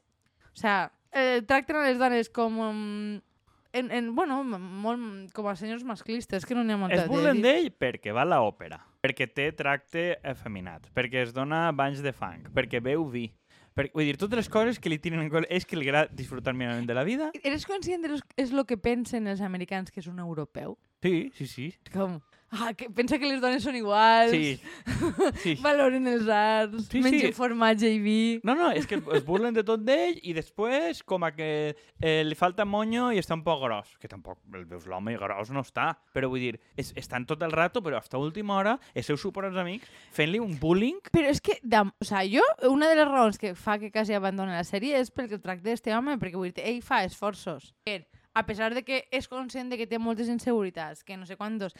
o 0.53 0.55
sea, 0.55 0.93
eh, 1.11 1.41
tracten 1.45 1.75
a 1.75 1.83
les 1.89 1.99
dones 1.99 2.29
com... 2.29 2.57
Um, 2.59 3.21
en, 3.73 3.89
en, 3.91 4.13
bueno, 4.15 4.41
molt, 4.43 5.31
com 5.35 5.47
a 5.49 5.55
senyors 5.59 5.83
masclistes, 5.87 6.45
que 6.45 6.55
no 6.55 6.63
n'hi 6.63 6.75
ha 6.75 6.79
molta 6.81 7.01
Es 7.03 7.09
burlen 7.09 7.41
d'ell 7.43 7.71
perquè 7.71 8.13
va 8.15 8.23
a 8.25 8.29
l'òpera, 8.31 8.79
perquè 9.03 9.27
té 9.31 9.49
tracte 9.57 10.13
efeminat, 10.23 10.89
perquè 10.95 11.25
es 11.25 11.33
dona 11.35 11.67
banys 11.75 12.03
de 12.05 12.13
fang, 12.15 12.47
perquè 12.55 12.81
beu 12.83 13.05
vi. 13.11 13.27
Per, 13.77 13.85
vull 13.93 14.07
dir, 14.09 14.15
totes 14.17 14.39
les 14.39 14.47
coses 14.49 14.79
que 14.81 14.89
li 14.89 14.97
tiren 14.97 15.21
en 15.21 15.29
compte 15.29 15.51
és 15.53 15.67
que 15.67 15.77
li 15.77 15.85
agrada 15.85 16.09
disfrutar 16.09 16.55
minimament 16.57 16.87
de 16.89 16.95
la 16.97 17.03
vida. 17.05 17.29
Eres 17.45 17.67
conscient 17.69 18.01
de 18.01 18.15
los, 18.15 18.23
és 18.33 18.49
el 18.49 18.65
que 18.65 18.79
pensen 18.81 19.29
els 19.29 19.43
americans 19.45 19.93
que 19.93 20.01
és 20.01 20.07
un 20.09 20.17
europeu? 20.23 20.73
Sí, 21.05 21.29
sí, 21.37 21.45
sí. 21.45 21.67
Com, 21.93 22.17
ah, 22.51 22.73
que 22.73 22.89
pensa 22.89 23.17
que 23.19 23.27
les 23.27 23.41
dones 23.41 23.63
són 23.63 23.75
iguals, 23.75 24.31
Sí, 24.31 24.59
sí. 25.43 25.55
valoren 25.63 26.07
els 26.07 26.27
arts, 26.31 26.87
Sí, 26.87 26.99
sí. 26.99 27.03
mengen 27.03 27.33
formatge 27.35 27.89
i 27.91 27.99
vi... 27.99 28.17
No, 28.47 28.55
no, 28.55 28.69
és 28.71 28.87
que 28.87 28.99
es 29.15 29.25
burlen 29.27 29.53
de 29.57 29.63
tot 29.67 29.83
d'ell 29.85 30.19
i 30.23 30.33
després 30.37 31.01
com 31.07 31.25
a 31.27 31.31
que 31.35 31.49
eh, 31.99 32.23
li 32.25 32.35
falta 32.39 32.65
monyo 32.65 33.09
i 33.11 33.19
està 33.21 33.35
un 33.37 33.43
poc 33.45 33.61
gros. 33.65 33.93
Que 34.01 34.07
tampoc 34.11 34.39
el 34.55 34.65
veus 34.69 34.87
l'home 34.87 35.13
i 35.15 35.19
gros 35.19 35.51
no 35.53 35.63
està. 35.65 35.89
Però 36.15 36.29
vull 36.31 36.43
dir, 36.43 36.55
es, 36.79 36.93
estan 36.99 37.25
tot 37.27 37.41
el 37.43 37.51
rato, 37.55 37.81
però 37.85 37.99
fins 38.03 38.15
a 38.17 38.21
última 38.23 38.57
hora, 38.59 38.77
els 38.93 39.05
seus 39.09 39.21
suposats 39.21 39.57
amics 39.59 39.89
fent-li 40.15 40.39
un 40.43 40.57
bullying. 40.61 40.99
Però 41.11 41.27
és 41.31 41.41
que, 41.43 41.59
de, 41.63 41.83
o 41.83 42.05
sea, 42.07 42.23
jo, 42.27 42.43
una 42.71 42.89
de 42.91 42.99
les 43.01 43.07
raons 43.09 43.37
que 43.41 43.53
fa 43.55 43.77
que 43.81 43.91
quasi 43.91 44.15
abandoni 44.17 44.55
la 44.55 44.63
sèrie 44.67 44.97
és 44.99 45.11
perquè 45.13 45.37
el 45.37 45.43
tracte 45.43 45.69
d'este 45.69 45.93
home, 45.95 46.17
perquè 46.21 46.37
vull 46.39 46.53
dir, 46.53 46.63
ell 46.67 46.81
fa 46.85 47.03
esforços. 47.07 47.73
Per, 47.87 48.01
a 48.37 48.43
pesar 48.45 48.69
de 48.75 48.83
que 48.85 48.99
és 49.09 49.25
conscient 49.27 49.71
de 49.71 49.79
que 49.79 49.87
té 49.89 49.97
moltes 49.97 50.27
inseguretats, 50.29 51.01
que 51.03 51.17
no 51.17 51.25
sé 51.25 51.35
quantos, 51.39 51.73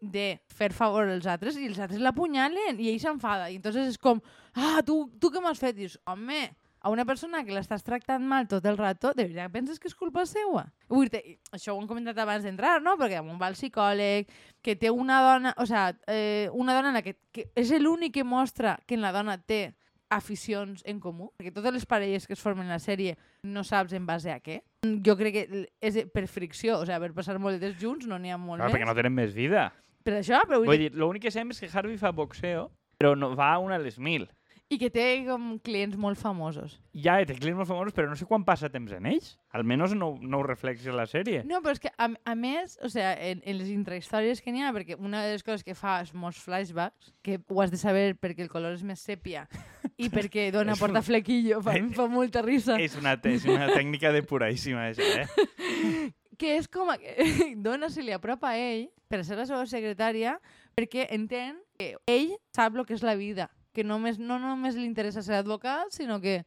de 0.00 0.38
fer 0.54 0.70
favor 0.72 1.08
als 1.08 1.26
altres, 1.26 1.58
i 1.58 1.66
els 1.66 1.78
altres 1.82 2.00
l'apunyalen, 2.02 2.78
i 2.78 2.92
ell 2.92 3.00
s'enfada. 3.02 3.50
I 3.50 3.58
entonces 3.58 3.94
és 3.94 3.98
com, 3.98 4.20
ah, 4.54 4.80
tu, 4.86 5.06
tu 5.20 5.30
què 5.34 5.42
m'has 5.42 5.60
fet? 5.60 5.76
I 5.76 5.86
dius, 5.86 5.98
home, 6.06 6.48
a 6.80 6.90
una 6.90 7.04
persona 7.04 7.42
que 7.44 7.54
l'estàs 7.54 7.82
tractant 7.82 8.22
mal 8.22 8.46
tot 8.48 8.64
el 8.70 8.78
rato, 8.78 9.10
de 9.16 9.24
veritat 9.26 9.50
penses 9.52 9.80
que 9.82 9.90
és 9.90 9.96
culpa 9.98 10.24
seva? 10.30 10.68
Vull 10.88 11.10
dir, 11.10 11.38
això 11.50 11.74
ho 11.74 11.80
hem 11.80 11.88
comentat 11.90 12.18
abans 12.22 12.46
d'entrar, 12.46 12.78
no? 12.84 12.94
Perquè 13.00 13.18
damunt 13.18 13.40
va 13.40 13.50
el 13.50 13.58
psicòleg, 13.58 14.30
que 14.62 14.76
té 14.78 14.92
una 14.94 15.18
dona, 15.24 15.54
o 15.58 15.66
sea, 15.66 15.90
eh, 16.06 16.48
una 16.52 16.76
dona 16.76 16.92
en 16.92 17.00
la 17.00 17.02
que, 17.02 17.16
que 17.34 17.48
és 17.58 17.74
l'únic 17.82 18.14
que 18.14 18.24
mostra 18.24 18.78
que 18.86 18.94
en 18.94 19.02
la 19.02 19.12
dona 19.12 19.38
té 19.38 19.74
aficions 20.08 20.80
en 20.88 21.00
comú, 21.02 21.28
perquè 21.36 21.52
totes 21.52 21.74
les 21.74 21.84
parelles 21.84 22.24
que 22.26 22.32
es 22.32 22.40
formen 22.40 22.64
en 22.64 22.72
la 22.72 22.80
sèrie 22.80 23.18
no 23.44 23.64
saps 23.66 23.92
en 23.92 24.06
base 24.08 24.32
a 24.32 24.38
què. 24.40 24.62
Jo 25.04 25.18
crec 25.18 25.34
que 25.34 25.66
és 25.84 25.98
per 26.14 26.24
fricció, 26.30 26.78
o 26.78 26.86
sigui, 26.86 27.02
per 27.02 27.12
passar 27.18 27.36
molt 27.42 27.58
de 27.58 27.66
temps 27.66 27.82
junts 27.82 28.08
no 28.08 28.16
n'hi 28.16 28.32
ha 28.32 28.38
molt 28.40 28.62
Clar, 28.62 28.70
més. 28.70 28.78
perquè 28.78 28.88
no 28.88 28.96
tenen 28.96 29.18
més 29.18 29.34
vida. 29.36 29.68
Per 30.08 30.16
això, 30.16 30.40
però 30.48 30.62
vull 30.62 30.70
Vull 30.72 30.80
dir, 30.80 30.90
dir, 30.94 30.98
l'únic 31.02 31.26
que 31.26 31.30
sabem 31.34 31.52
és 31.52 31.60
que 31.60 31.68
Harvey 31.68 31.98
fa 32.00 32.14
boxeo, 32.16 32.70
però 32.96 33.12
no, 33.18 33.34
va 33.36 33.52
a 33.52 33.58
una 33.60 33.76
a 33.76 33.82
les 33.82 33.98
mil. 34.00 34.24
i 34.68 34.76
que 34.76 34.90
té 34.92 35.24
com 35.24 35.54
clients 35.64 35.96
molt 35.96 36.18
famosos. 36.20 36.74
Ja 36.92 37.14
té 37.24 37.32
clients 37.38 37.56
molt 37.56 37.68
famosos, 37.70 37.94
però 37.96 38.08
no 38.10 38.16
sé 38.20 38.26
quan 38.28 38.42
passa 38.44 38.68
temps 38.68 38.90
en 38.92 39.06
ells. 39.08 39.30
Almenys 39.56 39.94
no, 39.96 40.10
no 40.20 40.40
ho 40.40 40.44
reflexa 40.44 40.92
la 40.92 41.06
sèrie. 41.08 41.40
No, 41.48 41.62
però 41.64 41.72
és 41.72 41.80
que, 41.80 41.88
a, 41.96 42.08
a 42.12 42.34
més, 42.36 42.74
o 42.84 42.90
sigui, 42.92 43.06
en, 43.30 43.40
en 43.48 43.56
les 43.56 43.70
intrahistòries 43.72 44.42
que 44.44 44.52
n'hi 44.52 44.60
ha, 44.66 44.72
perquè 44.76 44.98
una 45.00 45.22
de 45.24 45.32
les 45.38 45.44
coses 45.46 45.64
que 45.64 45.72
fa 45.78 46.02
és 46.04 46.12
molts 46.12 46.42
flashbacks, 46.44 47.14
que 47.24 47.38
ho 47.48 47.62
has 47.64 47.72
de 47.72 47.80
saber 47.80 48.10
perquè 48.20 48.44
el 48.44 48.52
color 48.52 48.76
és 48.76 48.84
més 48.84 49.00
sèpia 49.00 49.46
i 49.96 50.10
perquè 50.16 50.50
dona 50.52 50.72
És 50.76 50.82
una- 50.82 50.84
portaflequillo, 50.84 51.62
fa, 51.64 51.78
em 51.80 51.88
fa 51.96 52.04
molta 52.12 52.44
risa. 52.44 52.76
És 52.76 52.96
una, 53.00 53.16
és 53.24 53.48
una 53.48 53.70
tècnica 53.72 54.12
depuradíssima, 54.12 54.90
això, 54.90 55.08
eh? 55.24 56.12
que 56.38 56.58
és 56.60 56.68
com 56.68 56.92
a 56.92 57.00
dona 57.56 57.88
se 57.88 58.04
li 58.04 58.12
apropa 58.12 58.52
a 58.52 58.58
ell 58.60 58.90
per 59.08 59.24
ser 59.24 59.38
la 59.38 59.46
seva 59.48 59.64
secretària 59.66 60.36
perquè 60.76 61.08
entén 61.14 61.56
que 61.78 61.94
ell 62.06 62.34
sap 62.54 62.76
el 62.76 62.86
que 62.86 62.94
és 62.94 63.04
la 63.06 63.16
vida, 63.18 63.48
que 63.74 63.84
només, 63.84 64.18
no 64.18 64.38
només 64.42 64.76
li 64.76 64.86
interessa 64.86 65.24
ser 65.24 65.40
advocat, 65.40 65.90
sinó 65.94 66.20
que, 66.20 66.42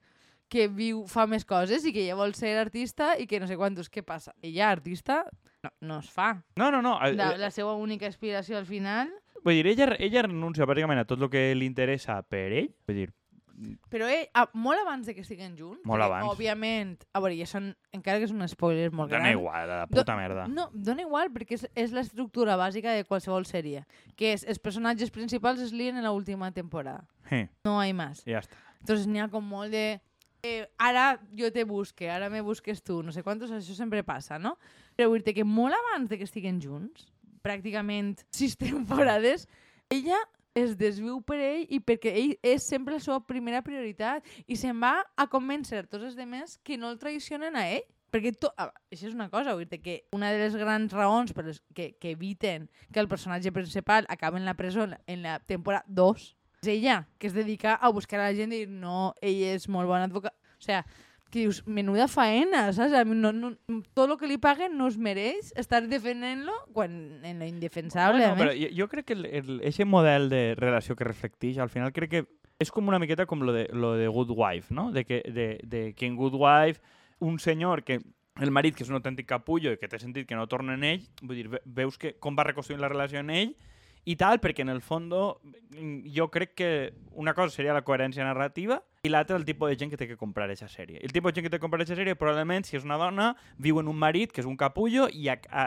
que 0.51 0.67
viu, 0.67 1.05
fa 1.07 1.25
més 1.27 1.45
coses 1.47 1.85
i 1.85 1.93
que 1.95 2.05
ella 2.05 2.19
vol 2.19 2.35
ser 2.37 2.53
artista 2.59 3.15
i 3.17 3.27
que 3.27 3.39
no 3.39 3.49
sé 3.49 3.57
quantos. 3.57 3.89
Què 3.89 4.03
passa? 4.03 4.35
Ella, 4.41 4.69
artista, 4.69 5.23
no, 5.63 5.71
no 5.81 5.99
es 5.99 6.09
fa. 6.11 6.33
No, 6.59 6.71
no, 6.71 6.81
no. 6.81 6.97
La, 7.15 7.33
la 7.39 7.51
seva 7.51 7.75
única 7.79 8.09
aspiració 8.09 8.57
al 8.59 8.69
final... 8.69 9.11
Vull 9.41 9.57
dir, 9.57 9.71
ella, 9.71 9.95
ella 9.97 10.27
renuncia 10.27 10.67
bàsicament 10.69 11.01
a 11.01 11.07
tot 11.09 11.21
el 11.23 11.31
que 11.33 11.47
li 11.57 11.65
interessa 11.65 12.19
per 12.21 12.51
ell. 12.51 12.67
Vull 12.85 12.99
dir, 12.99 13.07
Però 13.93 14.07
ell, 14.09 14.23
ah, 14.33 14.47
molt 14.57 14.81
abans 14.81 15.05
de 15.05 15.13
que 15.13 15.21
estiguen 15.21 15.53
junts, 15.57 15.83
Molt 15.85 16.01
abans. 16.01 16.25
òbviament, 16.31 16.95
a 17.13 17.19
veure, 17.21 17.35
ja 17.37 17.45
són, 17.45 17.67
encara 17.93 18.17
que 18.17 18.25
és 18.25 18.31
un 18.33 18.41
spoiler 18.49 18.87
molt 18.91 19.11
gran, 19.11 19.21
dona 19.21 19.31
igual, 19.35 19.67
la 19.69 19.87
puta 19.87 20.15
merda. 20.17 20.47
No, 20.49 20.69
dona 20.73 21.03
igual, 21.05 21.29
perquè 21.33 21.59
és, 21.59 21.67
és 21.75 21.91
l'estructura 21.93 22.55
bàsica 22.57 22.95
de 22.97 23.03
qualsevol 23.05 23.45
sèrie. 23.45 23.83
Que 24.17 24.33
és, 24.33 24.45
els 24.49 24.57
personatges 24.59 25.11
principals 25.13 25.59
es 25.61 25.71
lien 25.73 25.95
en 25.97 26.03
l'última 26.09 26.49
temporada. 26.51 27.05
Sí, 27.29 27.43
No 27.63 27.79
hay 27.79 27.93
más. 27.93 28.23
ja 28.25 28.39
està. 28.41 28.57
Entonces 28.81 29.05
n'hi 29.05 29.19
ha 29.21 29.29
com 29.29 29.45
molt 29.45 29.69
de... 29.71 30.01
Eh, 30.41 30.65
ara 30.81 31.19
jo 31.37 31.51
te 31.53 31.63
busque, 31.63 32.09
ara 32.09 32.31
me 32.33 32.41
busques 32.41 32.81
tu, 32.81 33.03
no 33.03 33.11
sé 33.13 33.21
quantos, 33.21 33.51
això 33.53 33.75
sempre 33.77 34.01
passa, 34.03 34.39
no? 34.39 34.55
Però 34.97 35.07
vull 35.11 35.21
dir 35.21 35.35
que 35.37 35.43
molt 35.45 35.75
abans 35.77 36.09
de 36.09 36.17
que 36.17 36.25
estiguen 36.25 36.57
junts, 36.59 37.11
pràcticament 37.45 38.15
sis 38.33 38.57
temporades, 38.63 39.47
ella 39.89 40.17
es 40.55 40.75
desviu 40.77 41.21
per 41.23 41.39
ell 41.39 41.63
i 41.69 41.79
perquè 41.79 42.11
ell 42.23 42.33
és 42.43 42.67
sempre 42.67 42.97
la 42.97 43.03
seva 43.03 43.21
primera 43.23 43.61
prioritat 43.63 44.27
i 44.47 44.57
se'n 44.59 44.79
va 44.81 44.97
a 45.15 45.27
convèncer 45.31 45.85
tots 45.87 46.09
els 46.09 46.17
demés 46.19 46.57
que 46.63 46.77
no 46.77 46.91
el 46.91 46.99
traicionen 46.99 47.55
a 47.55 47.67
ell. 47.71 47.87
Perquè 48.11 48.33
to, 48.35 48.49
ah, 48.59 48.67
això 48.91 49.07
és 49.07 49.13
una 49.15 49.29
cosa, 49.31 49.53
vull 49.55 49.69
dir 49.71 49.79
que 49.79 49.93
una 50.11 50.33
de 50.35 50.41
les 50.41 50.55
grans 50.59 50.91
raons 50.91 51.31
per 51.31 51.45
les 51.45 51.61
que, 51.73 51.93
que 51.95 52.11
eviten 52.11 52.67
que 52.91 52.99
el 52.99 53.07
personatge 53.07 53.53
principal 53.55 54.03
acabi 54.11 54.41
en 54.41 54.45
la 54.45 54.57
presó 54.59 54.83
en 54.83 55.23
la 55.23 55.39
temporada 55.39 55.85
2 55.87 56.25
és 56.61 56.67
ella, 56.75 57.07
que 57.17 57.25
es 57.25 57.33
dedica 57.33 57.73
a 57.73 57.89
buscar 57.89 58.19
a 58.19 58.27
la 58.27 58.35
gent 58.35 58.51
i 58.51 58.65
dir 58.65 58.67
no, 58.69 59.13
ell 59.23 59.39
és 59.55 59.69
molt 59.71 59.87
bon 59.89 60.03
advocat. 60.03 60.35
O 60.59 60.61
sea, 60.61 60.83
que 61.31 61.39
dius, 61.45 61.61
menuda 61.65 62.07
faena, 62.11 62.67
saps? 62.75 62.93
No, 63.07 63.31
no, 63.31 63.53
tot 63.95 64.11
el 64.11 64.17
que 64.19 64.27
li 64.29 64.37
paguen 64.37 64.75
no 64.77 64.89
es 64.91 64.97
mereix 64.99 65.53
estar 65.55 65.81
defendent-lo 65.87 66.53
quan 66.75 67.23
en 67.25 67.39
lo 67.39 67.47
indefensable. 67.47 68.27
Bueno, 68.27 68.37
però 68.43 68.53
jo, 68.53 68.69
jo 68.77 68.87
crec 68.91 69.05
que 69.09 69.13
el, 69.17 69.25
el, 69.25 69.61
ese 69.63 69.85
model 69.85 70.29
de 70.29 70.43
relació 70.59 70.95
que 70.95 71.07
reflecteix, 71.07 71.57
al 71.57 71.69
final 71.71 71.93
crec 71.95 72.11
que 72.11 72.23
és 72.61 72.69
com 72.69 72.85
una 72.91 72.99
miqueta 73.01 73.25
com 73.25 73.41
lo 73.41 73.53
de, 73.55 73.65
lo 73.73 73.95
de 73.97 74.07
Good 74.07 74.35
Wife, 74.37 74.73
no? 74.75 74.91
De 74.91 75.05
que, 75.05 75.23
de, 75.25 75.57
de 75.63 75.93
que 75.95 76.05
en 76.05 76.15
Good 76.19 76.35
Wife 76.37 76.81
un 77.19 77.39
senyor 77.39 77.83
que 77.83 77.99
el 78.41 78.51
marit, 78.51 78.75
que 78.77 78.83
és 78.85 78.89
un 78.89 78.95
autèntic 78.99 79.25
capullo 79.27 79.73
i 79.73 79.77
que 79.81 79.89
té 79.89 79.97
sentit 79.99 80.27
que 80.29 80.35
no 80.37 80.45
torna 80.47 80.75
en 80.77 80.83
ell, 80.87 81.01
vull 81.21 81.35
dir, 81.39 81.47
ve- 81.51 81.61
veus 81.65 81.97
que 81.97 82.13
com 82.21 82.37
va 82.37 82.45
reconstruint 82.47 82.79
la 82.81 82.89
relació 82.89 83.19
en 83.19 83.29
ell 83.33 83.55
i 84.05 84.15
tal, 84.17 84.39
perquè 84.41 84.63
en 84.63 84.69
el 84.73 84.79
fondo 84.81 85.41
mm, 85.43 86.07
jo 86.15 86.29
crec 86.33 86.53
que 86.57 86.69
una 87.11 87.33
cosa 87.37 87.53
seria 87.55 87.73
la 87.75 87.83
coherència 87.85 88.23
narrativa 88.25 88.79
i 89.01 89.09
l'altra 89.09 89.35
el 89.35 89.45
tipus 89.45 89.71
de 89.71 89.75
gent 89.81 89.89
que 89.89 89.97
té 89.97 90.05
que 90.05 90.15
comprar 90.17 90.45
aquesta 90.45 90.67
sèrie. 90.69 90.99
El 91.01 91.09
tipus 91.09 91.31
de 91.31 91.39
gent 91.39 91.47
que 91.47 91.49
té 91.49 91.57
que 91.57 91.63
comprar 91.63 91.79
aquesta 91.81 91.97
sèrie 91.97 92.13
probablement, 92.13 92.61
si 92.67 92.77
és 92.77 92.83
una 92.85 92.99
dona, 93.01 93.31
viu 93.57 93.79
en 93.81 93.87
un 93.89 93.97
marit 93.97 94.29
que 94.29 94.43
és 94.43 94.49
un 94.49 94.57
capullo 94.59 95.07
i 95.09 95.25
a, 95.33 95.39
a, 95.49 95.63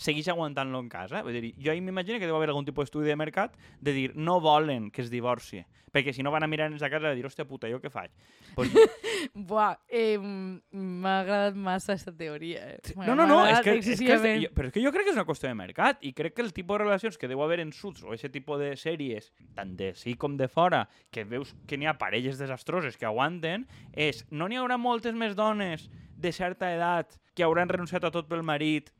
segueix 0.00 0.30
aguantant-lo 0.32 0.80
en 0.80 0.88
casa. 0.88 1.20
Vull 1.26 1.36
dir, 1.36 1.52
jo 1.60 1.74
m'imagino 1.76 2.18
que 2.18 2.28
deu 2.28 2.38
haver 2.38 2.50
algun 2.50 2.66
tipus 2.66 2.88
d'estudi 2.88 3.10
de 3.10 3.18
mercat 3.20 3.56
de 3.80 3.92
dir 3.92 4.08
no 4.16 4.40
volen 4.40 4.88
que 4.90 5.04
es 5.04 5.10
divorci, 5.12 5.60
perquè 5.92 6.14
si 6.16 6.24
no 6.24 6.32
van 6.32 6.46
a 6.46 6.48
mirar 6.48 6.70
en 6.70 6.78
sa 6.80 6.88
casa 6.90 7.12
i 7.12 7.18
dir, 7.18 7.26
hòstia 7.28 7.44
puta, 7.48 7.68
jo 7.70 7.80
què 7.82 7.90
faig? 7.92 8.12
Pues, 8.56 8.72
Buah, 9.50 9.76
eh, 9.86 10.16
m'ha 10.18 11.14
agradat 11.20 11.58
massa 11.58 11.92
aquesta 11.92 12.14
teoria. 12.16 12.62
Eh. 12.72 12.94
No, 12.96 13.14
no, 13.14 13.26
no, 13.28 13.42
és 13.46 13.60
que, 13.66 13.76
és 13.78 14.00
que 14.00 14.16
és, 14.16 14.26
jo, 14.46 14.52
però 14.56 14.70
és 14.70 14.74
que 14.74 14.84
jo 14.84 14.92
crec 14.94 15.08
que 15.08 15.14
és 15.14 15.20
una 15.20 15.26
qüestió 15.28 15.50
de 15.50 15.58
mercat 15.58 16.00
i 16.06 16.14
crec 16.16 16.38
que 16.38 16.46
el 16.46 16.54
tipus 16.56 16.78
de 16.78 16.84
relacions 16.86 17.20
que 17.20 17.28
deu 17.30 17.42
haver 17.44 17.60
en 17.60 17.74
Suits 17.76 18.04
o 18.06 18.14
aquest 18.14 18.32
tipus 18.34 18.62
de 18.62 18.72
sèries, 18.80 19.30
tant 19.58 19.76
de 19.76 19.92
sí 19.98 20.16
com 20.16 20.38
de 20.40 20.48
fora, 20.48 20.86
que 21.12 21.26
veus 21.28 21.52
que 21.68 21.76
n'hi 21.76 21.90
ha 21.90 21.98
parelles 22.00 22.40
desastroses 22.40 22.96
que 22.96 23.08
aguanten, 23.08 23.66
és 23.92 24.24
no 24.30 24.48
n'hi 24.48 24.60
haurà 24.60 24.80
moltes 24.80 25.16
més 25.18 25.36
dones 25.36 25.90
de 26.20 26.32
certa 26.32 26.72
edat 26.72 27.18
que 27.34 27.44
hauran 27.44 27.70
renunciat 27.70 28.04
a 28.04 28.12
tot 28.12 28.28
pel 28.28 28.42
marit 28.46 28.90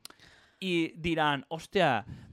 i 0.61 0.93
diran, 0.95 1.43
hòstia, 1.49 1.91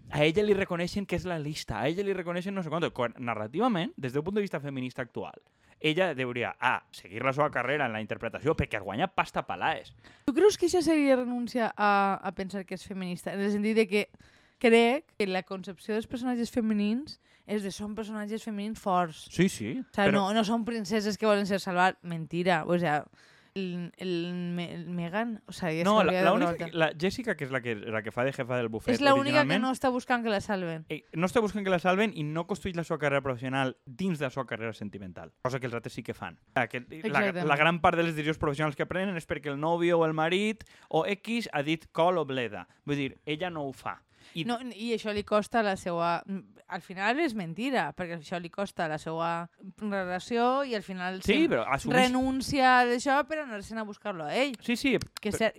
a 0.09 0.25
ella 0.25 0.45
li 0.45 0.57
reconeixen 0.57 1.07
que 1.09 1.17
és 1.19 1.27
la 1.29 1.39
lista, 1.41 1.81
a 1.81 1.89
ella 1.89 2.05
li 2.05 2.17
reconeixen 2.17 2.55
no 2.55 2.63
sé 2.65 2.73
quant. 2.73 2.87
Quan, 2.95 3.17
narrativament, 3.19 3.95
des 3.97 4.15
del 4.15 4.25
punt 4.25 4.37
de 4.39 4.45
vista 4.45 4.61
feminista 4.61 5.03
actual, 5.03 5.41
ella 5.81 6.11
hauria, 6.11 6.57
A, 6.59 6.83
seguir 6.91 7.23
la 7.23 7.33
seva 7.33 7.51
carrera 7.55 7.87
en 7.87 7.95
la 7.95 8.01
interpretació 8.03 8.55
perquè 8.59 8.81
es 8.81 8.85
guanya 8.85 9.09
pasta 9.09 9.45
palaes. 9.47 9.93
Tu 10.27 10.35
creus 10.35 10.59
que 10.59 10.67
això 10.67 10.83
seria 10.83 11.17
renunciar 11.21 11.73
a, 11.77 12.19
a 12.19 12.33
pensar 12.35 12.65
que 12.67 12.75
és 12.75 12.85
feminista? 12.87 13.33
En 13.33 13.45
el 13.45 13.53
sentit 13.53 13.79
de 13.79 13.87
que 13.87 14.09
crec 14.59 15.07
que 15.17 15.29
la 15.31 15.45
concepció 15.47 15.95
dels 15.95 16.09
personatges 16.11 16.51
femenins 16.51 17.21
és 17.49 17.63
de 17.65 17.71
són 17.73 17.95
personatges 17.97 18.45
femenins 18.45 18.81
forts. 18.83 19.29
Sí, 19.33 19.49
sí. 19.49 19.79
O 19.81 19.95
sea, 19.95 20.11
no, 20.13 20.27
no 20.35 20.45
són 20.45 20.67
princeses 20.69 21.17
que 21.17 21.29
volen 21.29 21.47
ser 21.49 21.63
salvar. 21.63 21.95
Mentira. 22.03 22.65
O 22.67 22.77
sea, 22.79 23.05
el, 23.59 23.93
el, 23.99 24.33
Me- 24.55 24.73
el 24.75 24.87
Megan... 24.89 25.43
O 25.47 25.53
sea, 25.53 25.71
No, 25.85 26.03
la, 26.05 26.13
la, 26.23 26.33
única, 26.33 26.57
que- 26.67 26.73
la 26.73 26.93
Jessica, 26.99 27.37
que 27.37 27.45
és 27.45 27.51
la 27.51 27.61
que, 27.61 27.75
la 27.75 28.03
que 28.03 28.13
fa 28.15 28.25
de 28.25 28.33
jefa 28.33 28.57
del 28.57 28.69
bufet 28.71 28.95
És 28.95 29.01
l'única 29.01 29.15
que 29.15 29.21
originalment, 29.21 29.63
no 29.67 29.73
està 29.75 29.91
buscant 29.91 30.23
que 30.25 30.31
la 30.31 30.41
salven. 30.41 30.87
eh, 30.89 31.05
no 31.15 31.27
està 31.27 31.43
buscant 31.45 31.65
que 31.67 31.71
la 31.75 31.79
salven 31.83 32.13
i 32.15 32.23
no 32.25 32.47
construeix 32.47 32.77
la 32.79 32.85
seva 32.85 32.99
carrera 33.03 33.23
professional 33.23 33.77
dins 33.85 34.19
de 34.19 34.27
la 34.27 34.31
seva 34.31 34.47
carrera 34.47 34.73
sentimental, 34.73 35.33
cosa 35.43 35.61
que 35.61 35.67
els 35.67 35.75
altres 35.75 35.93
sí 35.93 36.03
que 36.03 36.15
fan. 36.15 36.39
Que 36.71 36.85
la, 37.11 37.33
la 37.33 37.57
gran 37.57 37.81
part 37.81 37.97
de 37.99 38.05
les 38.05 38.15
decisions 38.15 38.39
professionals 38.39 38.77
que 38.77 38.87
prenen 38.87 39.17
és 39.19 39.27
perquè 39.29 39.51
el 39.53 39.59
nòvio 39.61 39.99
o 39.99 40.07
el 40.07 40.15
marit 40.15 40.65
o 40.89 41.05
X 41.07 41.49
ha 41.53 41.63
dit 41.63 41.87
col 41.93 42.19
o 42.19 42.25
bleda. 42.25 42.69
Vull 42.85 42.97
dir, 42.97 43.19
ella 43.27 43.51
no 43.51 43.65
ho 43.67 43.73
fa. 43.73 43.99
I, 44.35 44.45
No, 44.45 44.59
I 44.75 44.93
això 44.97 45.13
li 45.15 45.25
costa 45.25 45.63
la 45.63 45.77
seva... 45.77 46.23
Al 46.69 46.83
final 46.85 47.17
és 47.25 47.33
mentira, 47.33 47.87
perquè 47.97 48.19
això 48.19 48.37
li 48.37 48.51
costa 48.53 48.85
la 48.91 48.99
seva 49.01 49.49
relació 49.81 50.65
i 50.69 50.75
al 50.77 50.83
final 50.85 51.23
sí, 51.25 51.47
però 51.49 51.63
assumeix... 51.65 52.09
renuncia 52.11 52.75
a 52.81 52.83
això 52.85 53.17
per 53.25 53.39
anar-se'n 53.41 53.81
a 53.81 53.87
buscar-lo 53.89 54.27
a 54.27 54.35
ell. 54.37 54.53
Sí, 54.61 54.77
sí, 54.77 54.93
Que, 55.21 55.31
però- 55.33 55.39
ser, 55.39 55.55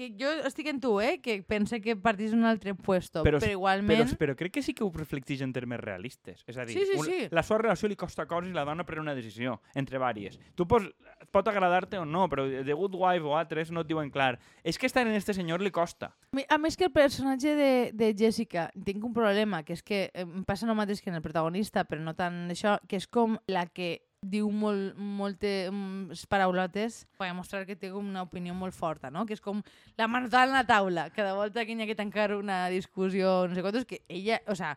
que 0.00 0.08
jo 0.18 0.30
estic 0.48 0.66
en 0.72 0.80
tu, 0.80 0.94
eh? 1.04 1.18
Que 1.20 1.36
pense 1.44 1.78
que 1.84 1.94
partís 2.00 2.32
d'un 2.32 2.46
altre 2.48 2.72
puesto, 2.74 3.20
Però- 3.22 3.36
però, 3.36 3.44
però, 3.44 3.52
igualment... 3.58 4.14
però 4.18 4.34
crec 4.38 4.54
que 4.56 4.62
sí 4.64 4.72
que 4.74 4.82
ho 4.82 4.90
reflecteix 4.94 5.42
en 5.44 5.52
termes 5.52 5.78
realistes. 5.80 6.42
És 6.48 6.56
a 6.56 6.64
dir, 6.64 6.78
Sí, 6.78 6.86
sí, 6.88 6.98
un- 6.98 7.04
sí. 7.06 7.28
la 7.30 7.42
seva 7.44 7.58
relació 7.62 7.88
li 7.92 7.96
costa 8.00 8.26
coses 8.26 8.50
i 8.50 8.54
la 8.56 8.64
dona 8.64 8.84
pren 8.88 9.00
una 9.04 9.14
decisió, 9.14 9.60
entre 9.74 9.98
vàries. 10.00 10.38
Tu 10.56 10.66
pots, 10.66 10.88
pot 11.30 11.46
agradar-te 11.52 11.98
o 12.00 12.04
no, 12.08 12.26
però 12.32 12.48
The 12.48 12.72
Good 12.72 12.94
Wife 12.96 13.26
o 13.28 13.36
altres 13.36 13.70
no 13.70 13.82
et 13.84 13.86
diuen 13.92 14.10
clar. 14.10 14.38
És 14.64 14.78
que 14.78 14.86
estar 14.86 15.06
en 15.06 15.12
este 15.14 15.34
senyor 15.34 15.60
li 15.60 15.70
costa. 15.70 16.14
A 16.48 16.58
més 16.58 16.76
que 16.76 16.84
el 16.88 16.92
personatge 16.92 17.54
de, 17.54 17.90
de 17.92 18.14
Jessica, 18.16 18.70
tinc 18.84 19.04
un 19.04 19.12
problema, 19.12 19.62
que 19.62 19.74
és 19.76 19.82
que 19.82 20.10
em 20.14 20.42
passa 20.44 20.66
el 20.66 20.74
mateix 20.74 21.02
que 21.02 21.10
en 21.10 21.16
el 21.16 21.22
protagonista, 21.22 21.84
però 21.84 22.00
no 22.00 22.14
tant 22.14 22.48
això, 22.50 22.78
que 22.88 22.96
és 22.96 23.06
com 23.06 23.36
la 23.46 23.66
que 23.66 24.00
diu 24.20 24.50
molt, 24.52 24.96
moltes 24.96 26.24
paraulotes 26.28 27.06
per 27.16 27.30
mostrar 27.34 27.64
que 27.66 27.76
té 27.76 27.90
una 27.92 28.22
opinió 28.26 28.52
molt 28.54 28.76
forta, 28.76 29.10
no? 29.10 29.24
Que 29.26 29.32
és 29.32 29.40
com 29.40 29.62
la 29.96 30.08
manotada 30.08 30.44
en 30.44 30.52
la 30.52 30.66
taula. 30.68 31.08
Cada 31.16 31.34
volta 31.34 31.64
que 31.64 31.72
hi 31.72 31.82
ha 31.82 31.88
que 31.88 31.96
tancar 31.96 32.34
una 32.36 32.68
discussió, 32.68 33.48
no 33.48 33.54
sé 33.54 33.62
quantos, 33.62 33.86
que 33.88 34.02
ella, 34.08 34.42
o 34.46 34.54
sea, 34.54 34.76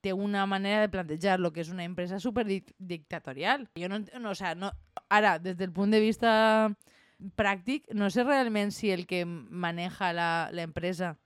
té 0.00 0.12
una 0.12 0.46
manera 0.46 0.80
de 0.80 0.88
plantejar 0.88 1.40
lo 1.40 1.52
que 1.52 1.64
és 1.64 1.72
una 1.74 1.84
empresa 1.84 2.20
super 2.20 2.46
dictatorial. 2.46 3.68
Jo 3.74 3.88
no, 3.88 3.98
no, 3.98 4.30
o 4.30 4.34
sea, 4.38 4.54
no, 4.54 4.70
ara, 5.08 5.38
des 5.38 5.58
del 5.58 5.72
punt 5.74 5.90
de 5.90 6.00
vista 6.00 6.70
pràctic, 7.34 7.90
no 7.98 8.10
sé 8.14 8.22
realment 8.22 8.70
si 8.70 8.92
el 8.94 9.08
que 9.10 9.24
maneja 9.26 10.12
la, 10.12 10.50
la 10.52 10.62
empresa 10.62 11.16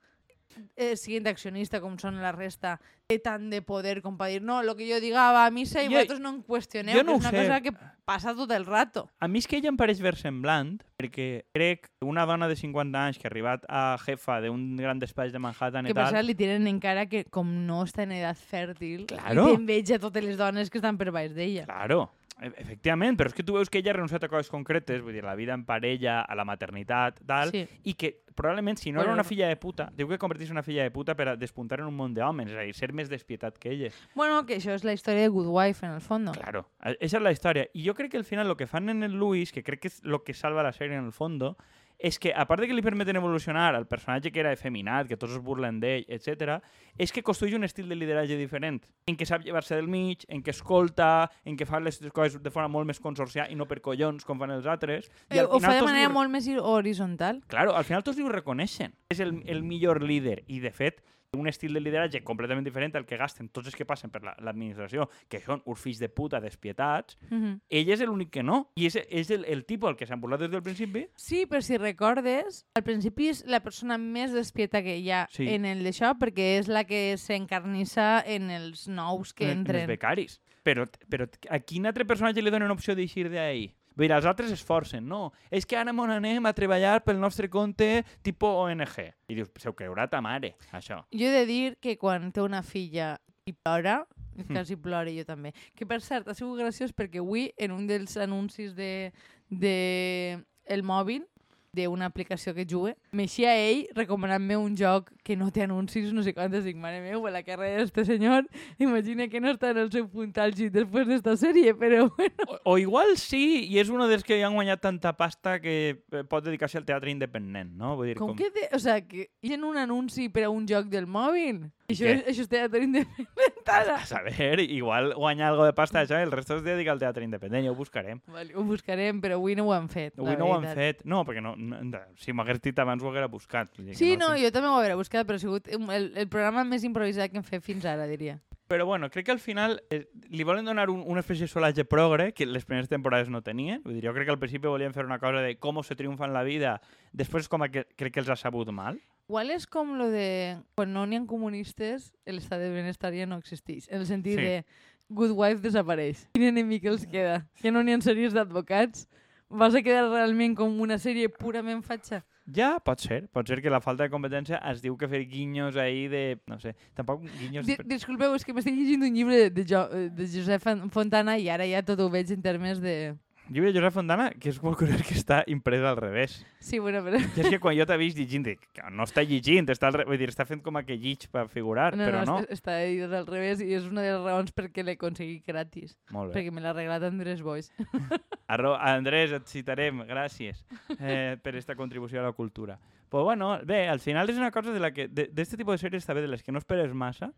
eh, 0.75 0.95
siguiente 0.95 1.29
accionista 1.29 1.79
com 1.81 1.97
són 1.99 2.21
la 2.21 2.31
resta 2.31 2.79
té 3.07 3.19
tant 3.19 3.49
de 3.51 3.61
poder 3.61 4.01
com 4.01 4.15
per 4.17 4.29
dir 4.31 4.41
no, 4.41 4.61
el 4.61 4.71
que 4.75 4.87
jo 4.89 4.99
diga 5.03 5.31
va 5.35 5.45
a 5.45 5.51
missa 5.51 5.81
i 5.83 5.87
Jo- 5.87 5.91
vosaltres 5.97 6.19
no 6.23 6.29
en 6.29 6.43
qüestioneu, 6.43 6.95
jo 6.97 7.03
no 7.03 7.17
que 7.19 7.19
és 7.19 7.25
una 7.25 7.31
sé. 7.31 7.37
cosa 7.43 7.61
que 7.61 7.73
passa 8.05 8.33
tot 8.35 8.51
el 8.51 8.65
rato. 8.65 9.09
A 9.19 9.27
mi 9.27 9.39
és 9.39 9.47
que 9.47 9.55
ella 9.57 9.69
em 9.71 9.77
pareix 9.79 10.01
versemblant, 10.03 10.81
perquè 10.99 11.43
crec 11.55 11.87
que 11.87 12.05
una 12.05 12.25
dona 12.25 12.47
de 12.51 12.55
50 12.59 12.99
anys 13.05 13.17
que 13.19 13.27
ha 13.27 13.31
arribat 13.31 13.63
a 13.69 13.97
jefa 14.05 14.41
d'un 14.43 14.75
gran 14.77 14.99
despatx 14.99 15.31
de 15.31 15.39
Manhattan 15.39 15.85
Que 15.85 15.91
i 15.91 15.93
tal... 15.95 16.11
cert 16.11 16.25
li 16.27 16.35
tiren 16.35 16.67
encara 16.67 17.05
que 17.07 17.23
com 17.31 17.47
no 17.67 17.83
està 17.83 18.03
en 18.03 18.11
edat 18.11 18.37
fèrtil 18.37 19.05
Claro. 19.07 19.47
i 19.47 19.51
té 19.53 19.59
enveja 19.61 19.99
totes 19.99 20.23
les 20.23 20.37
dones 20.37 20.69
que 20.69 20.79
estan 20.79 20.97
per 20.97 21.11
baix 21.11 21.33
d'ella. 21.35 21.63
Claro, 21.65 22.09
efectivament, 22.45 23.17
però 23.17 23.27
és 23.29 23.33
que 23.33 23.43
tu 23.43 23.53
veus 23.53 23.69
que 23.69 23.79
ella 23.79 23.91
ha 23.91 23.97
renunciat 23.97 24.23
a 24.23 24.29
coses 24.29 24.49
concretes, 24.51 25.01
vull 25.01 25.13
dir, 25.13 25.23
la 25.23 25.35
vida 25.35 25.53
en 25.53 25.65
parella, 25.65 26.21
a 26.21 26.35
la 26.35 26.45
maternitat, 26.45 27.21
tal, 27.25 27.51
Sí. 27.51 27.67
i 27.83 27.93
que 27.95 28.23
probablement 28.35 28.77
si 28.79 28.91
no 28.91 28.97
Bueno, 28.99 29.11
era 29.11 29.13
una 29.13 29.23
filla 29.23 29.47
de 29.47 29.55
puta, 29.57 29.91
diu 29.95 30.07
que 30.09 30.17
convertir-se 30.17 30.51
en 30.51 30.57
una 30.57 30.63
filla 30.63 30.83
de 30.83 30.91
puta 30.91 31.15
per 31.15 31.27
a 31.29 31.35
despuntar 31.37 31.79
en 31.79 31.85
un 31.85 31.95
món 31.95 32.13
d'homes, 32.13 32.49
és 32.49 32.57
a 32.57 32.61
dir, 32.61 32.73
ser 32.73 32.91
més 32.91 33.09
despietat 33.09 33.57
que 33.59 33.69
ella. 33.71 33.91
Bueno, 34.15 34.45
que 34.45 34.57
això 34.57 34.73
és 34.73 34.83
la 34.83 34.93
història 34.93 35.21
de 35.21 35.27
Good 35.29 35.47
Wife, 35.47 35.85
en 35.85 35.91
el 35.93 36.01
fondo. 36.01 36.31
Claro, 36.31 36.67
esa 36.99 37.17
es 37.17 37.23
la 37.23 37.31
historia. 37.31 37.67
Y 37.73 37.83
yo 37.83 37.93
creo 37.93 38.09
que 38.09 38.17
al 38.17 38.25
final 38.25 38.47
lo 38.47 38.57
que 38.57 38.65
fan 38.67 38.89
en 38.89 39.03
el 39.03 39.13
Luis, 39.13 39.51
que 39.51 39.63
creo 39.63 39.79
que 39.79 39.87
es 39.87 40.03
lo 40.03 40.23
que 40.23 40.33
salva 40.33 40.63
la 40.63 40.73
serie 40.73 40.97
en 40.97 41.05
el 41.05 41.13
fondo, 41.13 41.57
és 41.99 42.17
que, 42.19 42.33
a 42.35 42.43
part 42.45 42.59
de 42.61 42.67
que 42.67 42.73
li 42.75 42.81
permeten 42.83 43.15
evolucionar 43.15 43.75
al 43.75 43.85
personatge 43.87 44.31
que 44.31 44.39
era 44.41 44.51
efeminat, 44.51 45.07
que 45.07 45.15
tots 45.17 45.33
es 45.37 45.39
burlen 45.41 45.79
d'ell, 45.79 46.03
etc, 46.07 46.57
és 46.97 47.11
que 47.11 47.23
construeix 47.23 47.53
un 47.55 47.63
estil 47.63 47.87
de 47.87 47.95
lideratge 47.95 48.35
diferent, 48.37 48.81
en 49.07 49.15
què 49.17 49.25
sap 49.25 49.45
llevar-se 49.45 49.75
del 49.75 49.87
mig, 49.87 50.25
en 50.27 50.43
què 50.43 50.51
escolta, 50.51 51.29
en 51.45 51.55
què 51.57 51.65
fa 51.65 51.79
les 51.79 52.01
coses 52.11 52.41
de 52.43 52.51
forma 52.51 52.67
molt 52.67 52.87
més 52.87 52.99
consorciada 52.99 53.49
i 53.51 53.55
no 53.55 53.65
per 53.69 53.79
collons 53.81 54.25
com 54.25 54.39
fan 54.39 54.51
els 54.51 54.65
altres. 54.65 55.07
I 55.31 55.37
Eh, 55.37 55.39
al 55.39 55.47
ho 55.47 55.59
fa 55.59 55.73
de 55.75 55.81
manera 55.81 56.07
li- 56.09 56.13
molt 56.13 56.29
més 56.29 56.47
horitzontal. 56.47 57.41
Claro, 57.47 57.75
al 57.75 57.83
final 57.83 58.03
tots 58.03 58.17
li 58.17 58.23
ho 58.23 58.29
reconeixen. 58.29 58.93
És 59.09 59.19
el, 59.19 59.41
el 59.45 59.63
millor 59.63 60.01
líder 60.03 60.43
i, 60.47 60.59
de 60.59 60.71
fet, 60.71 61.03
un 61.37 61.47
estil 61.47 61.73
de 61.73 61.79
lideratge 61.81 62.23
completament 62.23 62.65
diferent 62.65 62.95
al 62.95 63.05
que 63.05 63.17
gasten 63.17 63.49
tots 63.49 63.67
els 63.67 63.75
que 63.75 63.85
passen 63.85 64.11
per 64.11 64.21
la- 64.23 64.35
l'administració, 64.39 65.09
que 65.29 65.39
són 65.41 65.61
uns 65.65 65.79
fills 65.81 65.99
de 65.99 66.09
puta 66.09 66.39
despietats, 66.39 67.17
Mhm. 67.29 67.59
ell 67.69 67.89
és 67.89 68.01
l'únic 68.01 68.29
que 68.29 68.43
no. 68.43 68.69
I 68.75 68.85
és, 68.87 68.95
és 69.09 69.31
el, 69.31 69.45
el 69.45 69.65
tipus 69.65 69.89
al 69.89 69.95
que 69.97 70.05
s'han 70.05 70.21
burlat 70.21 70.39
des 70.41 70.51
del 70.51 70.61
principi. 70.63 71.07
Sí, 71.15 71.45
però 71.47 71.61
si 71.61 71.77
recordes, 71.77 72.65
al 72.75 72.83
principi 72.83 73.29
és 73.29 73.43
la 73.47 73.61
persona 73.61 73.97
més 73.97 74.31
despieta 74.33 74.81
que 74.83 74.97
hi 74.97 75.09
ha 75.11 75.27
Sí. 75.31 75.47
en 75.49 75.65
el 75.65 75.83
d'això, 75.83 76.17
perquè 76.17 76.59
és 76.59 76.67
la 76.67 76.83
que 76.83 77.17
s'encarnissa 77.17 78.23
en 78.25 78.49
els 78.51 78.87
nous 78.87 79.33
que 79.33 79.45
en, 79.45 79.51
en 79.51 79.57
els 79.59 79.69
entren. 79.69 79.87
becaris. 79.87 80.39
Però, 80.63 80.85
però 81.09 81.27
a 81.49 81.59
quin 81.59 81.85
altre 81.87 82.05
personatge 82.05 82.41
li 82.41 82.49
donen 82.49 82.71
opció 82.71 82.95
d'eixir 82.95 83.29
d'ahir? 83.29 83.73
Vull 83.95 84.07
dir, 84.07 84.15
els 84.15 84.25
altres 84.25 84.51
es 84.51 84.63
forcen, 84.65 85.05
no. 85.07 85.31
És 85.51 85.65
que 85.65 85.77
ara 85.77 85.93
mon 85.93 86.09
anem 86.09 86.45
a 86.45 86.53
treballar 86.53 87.03
pel 87.05 87.19
nostre 87.21 87.49
compte 87.49 88.03
tipus 88.23 88.49
ONG. 88.65 89.13
I 89.29 89.35
dius, 89.37 89.51
se 89.59 89.69
ho 89.69 89.73
creurà 89.77 90.07
ta 90.09 90.21
mare, 90.21 90.55
això. 90.71 91.03
Jo 91.13 91.27
he 91.29 91.35
de 91.39 91.45
dir 91.45 91.75
que 91.79 91.97
quan 91.97 92.31
té 92.31 92.41
una 92.41 92.63
filla 92.63 93.17
i 93.45 93.53
plora, 93.53 94.05
Hmm. 94.33 94.47
quasi 94.49 94.75
plora 94.75 95.11
jo 95.13 95.21
també. 95.25 95.51
Que 95.75 95.85
per 95.85 95.99
cert, 96.01 96.27
ha 96.27 96.33
sigut 96.33 96.57
graciós 96.57 96.89
perquè 96.91 97.19
avui 97.21 97.51
en 97.55 97.69
un 97.71 97.85
dels 97.85 98.17
anuncis 98.17 98.73
de, 98.73 99.11
de 99.47 100.43
el 100.65 100.81
mòbil 100.81 101.27
d'una 101.73 102.05
aplicació 102.09 102.53
que 102.53 102.65
jugue, 102.65 102.95
m'eixia 103.11 103.53
ell 103.57 103.87
recomanant-me 103.93 104.57
un 104.57 104.75
joc 104.77 105.11
que 105.23 105.37
no 105.39 105.49
té 105.55 105.63
anuncis, 105.63 106.11
no 106.13 106.23
sé 106.23 106.33
quantes, 106.35 106.65
dic, 106.67 106.77
mare 106.79 106.99
meu, 107.01 107.23
la 107.31 107.43
carrera 107.47 107.79
d'este 107.81 108.05
senyor, 108.05 108.47
imagina 108.83 109.29
que 109.31 109.41
no 109.41 109.53
està 109.53 109.71
en 109.71 109.79
el 109.85 109.91
seu 109.93 110.07
punt 110.11 110.33
àlgid 110.43 110.73
després 110.75 111.07
d'esta 111.07 111.35
sèrie, 111.39 111.73
però 111.79 112.05
bueno. 112.17 112.47
O, 112.47 112.59
o 112.73 112.77
igual 112.81 113.15
sí, 113.21 113.63
i 113.71 113.79
és 113.81 113.91
un 113.93 114.03
dels 114.09 114.25
que 114.27 114.41
han 114.43 114.57
guanyat 114.57 114.83
tanta 114.83 115.15
pasta 115.17 115.57
que 115.63 115.75
eh, 115.95 116.23
pot 116.27 116.43
dedicar-se 116.45 116.81
al 116.81 116.87
teatre 116.87 117.13
independent, 117.13 117.71
no? 117.79 117.95
Vull 117.99 118.11
dir, 118.11 118.17
Com, 118.19 118.35
que 118.37 118.51
té, 118.53 118.67
o 118.75 118.81
sea, 118.83 118.99
que 119.07 119.29
hi 119.41 119.55
ha 119.55 119.61
un 119.63 119.79
anunci 119.79 120.27
per 120.33 120.47
a 120.47 120.51
un 120.51 120.67
joc 120.67 120.91
del 120.91 121.07
mòbil? 121.07 121.63
Això, 121.93 122.07
és, 122.09 122.23
això 122.31 122.45
és 122.45 122.49
teatre 122.49 122.83
independent, 122.83 123.31
ara. 123.67 123.97
A 124.01 124.07
saber, 124.07 124.59
igual 124.63 125.13
guanyar 125.15 125.51
algo 125.51 125.65
de 125.67 125.73
pasta 125.77 126.01
això, 126.03 126.19
el 126.19 126.31
resto 126.31 126.57
es 126.57 126.63
dedica 126.65 126.93
al 126.93 126.99
teatre 126.99 127.23
independent, 127.25 127.65
ja 127.65 127.71
ho 127.71 127.75
buscarem. 127.75 128.21
Vale, 128.27 128.55
ho 128.55 128.63
buscarem, 128.67 129.19
però 129.21 129.37
avui 129.39 129.55
no 129.55 129.67
ho 129.67 129.73
han 129.75 129.89
fet. 129.91 130.17
Avui 130.19 130.35
no 130.39 130.47
ho 130.47 130.55
han 130.55 130.67
veritat. 130.67 131.03
fet. 131.03 131.07
No, 131.09 131.23
perquè 131.27 131.43
no, 131.43 131.55
no 131.55 132.03
si 132.19 132.33
m'hagués 132.35 132.61
dit 132.63 132.79
abans 132.79 133.03
ho 133.03 133.09
haguera 133.11 133.27
buscat. 133.31 133.71
Sí, 133.93 134.15
no, 134.17 134.33
sé. 134.33 134.43
jo 134.43 134.51
també 134.55 134.69
ho 134.71 134.77
hauré 134.79 134.95
buscat, 134.99 135.12
però 135.21 135.37
ha 135.37 135.43
sigut 135.43 135.69
el, 135.69 136.09
el 136.17 136.27
programa 136.27 136.63
més 136.65 136.83
improvisat 136.83 137.29
que 137.31 137.37
hem 137.37 137.45
fet 137.45 137.61
fins 137.63 137.85
ara, 137.85 138.07
diria. 138.09 138.39
Però 138.67 138.87
bueno, 138.87 139.09
crec 139.11 139.27
que 139.27 139.31
al 139.35 139.41
final 139.43 139.75
eh, 139.93 140.07
li 140.33 140.43
volen 140.47 140.65
donar 140.65 140.87
un, 140.89 141.03
una 141.05 141.21
espècie 141.21 141.45
de 141.45 141.51
solatge 141.51 141.83
progre 141.85 142.31
que 142.33 142.47
les 142.47 142.65
primeres 142.65 142.89
temporades 142.89 143.29
no 143.29 143.43
tenien. 143.45 143.81
Vull 143.83 143.99
dir, 143.99 144.05
jo 144.07 144.13
crec 144.15 144.25
que 144.25 144.33
al 144.33 144.39
principi 144.41 144.71
volien 144.71 144.95
fer 144.95 145.05
una 145.05 145.19
cosa 145.21 145.43
de 145.45 145.57
com 145.61 145.77
se 145.83 145.93
triomfa 145.99 146.25
en 146.25 146.33
la 146.33 146.41
vida, 146.47 146.79
després 147.11 147.49
com 147.51 147.61
que 147.69 147.83
crec 147.95 148.13
que 148.15 148.23
els 148.23 148.31
ha 148.33 148.37
sabut 148.39 148.71
mal. 148.73 148.97
Igual 149.29 149.51
és 149.53 149.67
com 149.69 149.93
lo 149.99 150.09
de 150.09 150.57
quan 150.75 150.89
no 150.95 151.05
n'hi 151.05 151.19
ha 151.21 151.25
comunistes, 151.29 152.09
l'estat 152.25 152.59
de 152.63 152.71
benestar 152.73 153.13
ja 153.13 153.27
no 153.29 153.37
existeix. 153.43 153.85
En 153.91 153.99
el 154.01 154.07
sentit 154.09 154.39
Sí. 154.39 154.41
de 154.41 154.65
Good 155.13 155.35
Wife 155.37 155.61
desapareix. 155.61 156.25
Quin 156.33 156.47
enemic 156.49 156.85
els 156.89 157.05
queda? 157.05 157.43
Que 157.61 157.69
no 157.71 157.83
n'hi 157.83 157.93
ha 157.93 158.01
sèries 158.01 158.33
d'advocats? 158.33 159.05
Vas 159.53 159.75
a 159.75 159.83
quedar 159.85 160.07
realment 160.09 160.55
com 160.57 160.79
una 160.81 160.97
sèrie 160.97 161.29
purament 161.29 161.83
fatxa? 161.85 162.23
Ja, 162.51 162.75
pot 162.83 162.99
ser. 162.99 163.21
Pot 163.31 163.47
ser 163.47 163.61
que 163.63 163.71
la 163.71 163.79
falta 163.79 164.03
de 164.03 164.11
competència 164.11 164.57
es 164.71 164.81
diu 164.83 164.97
que 164.99 165.07
fer 165.07 165.21
guinyos 165.31 165.77
ahí 165.79 166.09
de... 166.11 166.23
No 166.51 166.57
sé, 166.59 166.73
tampoc 166.93 167.21
guinyos... 167.39 167.65
Di 167.65 167.77
disculpeu, 167.87 168.33
és 168.35 168.43
que 168.43 168.51
m'estic 168.53 168.75
llegint 168.75 169.05
un 169.07 169.15
llibre 169.15 169.45
de, 169.49 169.63
jo 169.63 169.85
de 170.11 170.27
Josep 170.27 170.59
Fon- 170.65 170.89
Fontana 170.91 171.37
i 171.39 171.47
ara 171.47 171.63
ja 171.69 171.79
tot 171.87 172.01
ho 172.03 172.09
veig 172.11 172.33
en 172.35 172.41
termes 172.43 172.81
de... 172.83 173.13
Llibre 173.53 173.69
de 173.71 173.77
Josep 173.79 173.93
Fontana, 173.93 174.31
que 174.41 174.49
és 174.49 174.57
molt 174.63 174.79
curiós 174.79 175.03
que 175.05 175.13
està 175.13 175.43
imprès 175.51 175.83
al 175.85 175.95
revés. 175.99 176.39
Sí, 176.63 176.79
bueno, 176.81 177.03
però... 177.05 177.19
I 177.21 177.43
és 177.43 177.49
que 177.53 177.59
quan 177.61 177.75
jo 177.77 177.85
t'he 177.85 177.97
vist 178.01 178.17
llegint, 178.17 178.47
dic, 178.47 178.63
que 178.73 178.87
no 178.89 179.05
està 179.05 179.21
llegint, 179.21 179.69
està, 179.69 179.91
al 179.91 179.97
re... 179.99 180.05
Vull 180.09 180.17
dir, 180.17 180.31
està 180.33 180.47
fent 180.49 180.63
com 180.65 180.79
a 180.79 180.83
que 180.87 180.97
llig 180.97 181.27
per 181.29 181.45
figurar, 181.53 181.91
No, 181.99 182.07
però 182.09 182.23
no, 182.25 182.31
no. 182.31 182.37
est- 182.41 182.55
està 182.57 182.79
dit 182.81 183.03
al 183.05 183.27
revés 183.29 183.61
i 183.61 183.69
és 183.77 183.85
una 183.85 184.01
de 184.01 184.15
les 184.15 184.23
raons 184.25 184.51
per 184.57 184.71
què 184.73 184.83
l'he 184.83 184.95
aconseguit 184.97 185.45
gratis. 185.45 185.93
Molt 186.15 186.31
bé. 186.33 186.39
Perquè 186.39 186.55
me 186.55 186.63
l'ha 186.65 186.73
regalat 186.73 187.05
Andrés 187.11 187.43
Boix. 187.45 187.69
Arro 188.53 188.73
Andrés, 188.75 189.31
et 189.37 189.45
citarem, 189.47 190.01
gràcies 190.09 190.65
eh, 190.99 191.37
per 191.43 191.53
esta 191.55 191.75
contribució 191.77 192.19
a 192.19 192.27
la 192.27 192.33
cultura. 192.33 192.79
Però 193.13 193.23
bueno, 193.27 193.59
bé, 193.69 193.83
al 193.87 193.99
final 194.01 194.29
és 194.33 194.39
una 194.41 194.49
cosa 194.51 194.73
de 194.73 194.79
la 194.81 194.89
que 194.91 195.05
d'este 195.07 195.55
tipus 195.59 195.77
de 195.77 195.83
sèries 195.85 196.05
també 196.09 196.23
de 196.25 196.31
les 196.33 196.41
que 196.41 196.51
no 196.51 196.57
esperes 196.63 196.95
massa 196.97 197.29